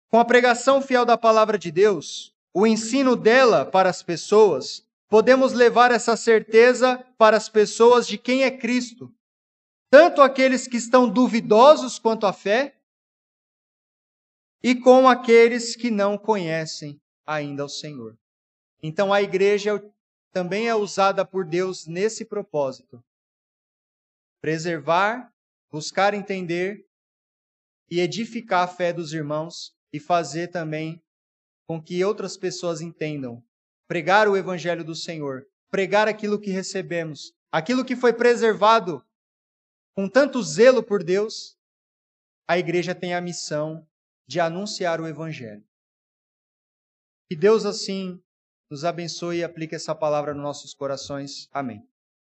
Com 0.09 0.19
a 0.19 0.25
pregação 0.25 0.81
fiel 0.81 1.05
da 1.05 1.17
palavra 1.17 1.57
de 1.57 1.71
Deus, 1.71 2.34
o 2.57 2.65
ensino 2.65 3.17
dela 3.17 3.65
para 3.65 3.89
as 3.89 4.01
pessoas, 4.01 4.87
podemos 5.09 5.51
levar 5.51 5.91
essa 5.91 6.15
certeza 6.15 6.97
para 7.17 7.35
as 7.35 7.49
pessoas 7.49 8.07
de 8.07 8.17
quem 8.17 8.45
é 8.45 8.49
Cristo, 8.49 9.13
tanto 9.89 10.21
aqueles 10.21 10.65
que 10.65 10.77
estão 10.77 11.09
duvidosos 11.09 11.99
quanto 11.99 12.25
à 12.25 12.31
fé, 12.31 12.79
e 14.63 14.73
com 14.73 15.05
aqueles 15.05 15.75
que 15.75 15.91
não 15.91 16.17
conhecem 16.17 16.97
ainda 17.25 17.65
o 17.65 17.69
Senhor. 17.69 18.17
Então 18.81 19.11
a 19.11 19.21
igreja 19.21 19.83
também 20.31 20.69
é 20.69 20.73
usada 20.73 21.25
por 21.25 21.45
Deus 21.45 21.85
nesse 21.85 22.23
propósito: 22.23 23.03
preservar, 24.39 25.29
buscar 25.69 26.13
entender 26.13 26.87
e 27.91 27.99
edificar 27.99 28.63
a 28.63 28.67
fé 28.67 28.93
dos 28.93 29.11
irmãos 29.11 29.75
e 29.91 29.99
fazer 29.99 30.47
também 30.47 31.04
com 31.67 31.81
que 31.81 32.03
outras 32.03 32.37
pessoas 32.37 32.81
entendam, 32.81 33.43
pregar 33.87 34.27
o 34.27 34.37
evangelho 34.37 34.83
do 34.83 34.95
Senhor, 34.95 35.45
pregar 35.69 36.07
aquilo 36.07 36.39
que 36.39 36.51
recebemos, 36.51 37.33
aquilo 37.51 37.83
que 37.83 37.95
foi 37.95 38.13
preservado 38.13 39.03
com 39.95 40.09
tanto 40.09 40.43
zelo 40.43 40.83
por 40.83 41.03
Deus, 41.03 41.57
a 42.47 42.57
igreja 42.57 42.93
tem 42.93 43.13
a 43.13 43.21
missão 43.21 43.87
de 44.27 44.39
anunciar 44.39 44.99
o 44.99 45.07
evangelho. 45.07 45.63
Que 47.27 47.35
Deus 47.35 47.65
assim 47.65 48.21
nos 48.69 48.83
abençoe 48.83 49.37
e 49.37 49.43
aplique 49.43 49.73
essa 49.73 49.95
palavra 49.95 50.33
nos 50.33 50.43
nossos 50.43 50.73
corações. 50.73 51.47
Amém. 51.51 51.87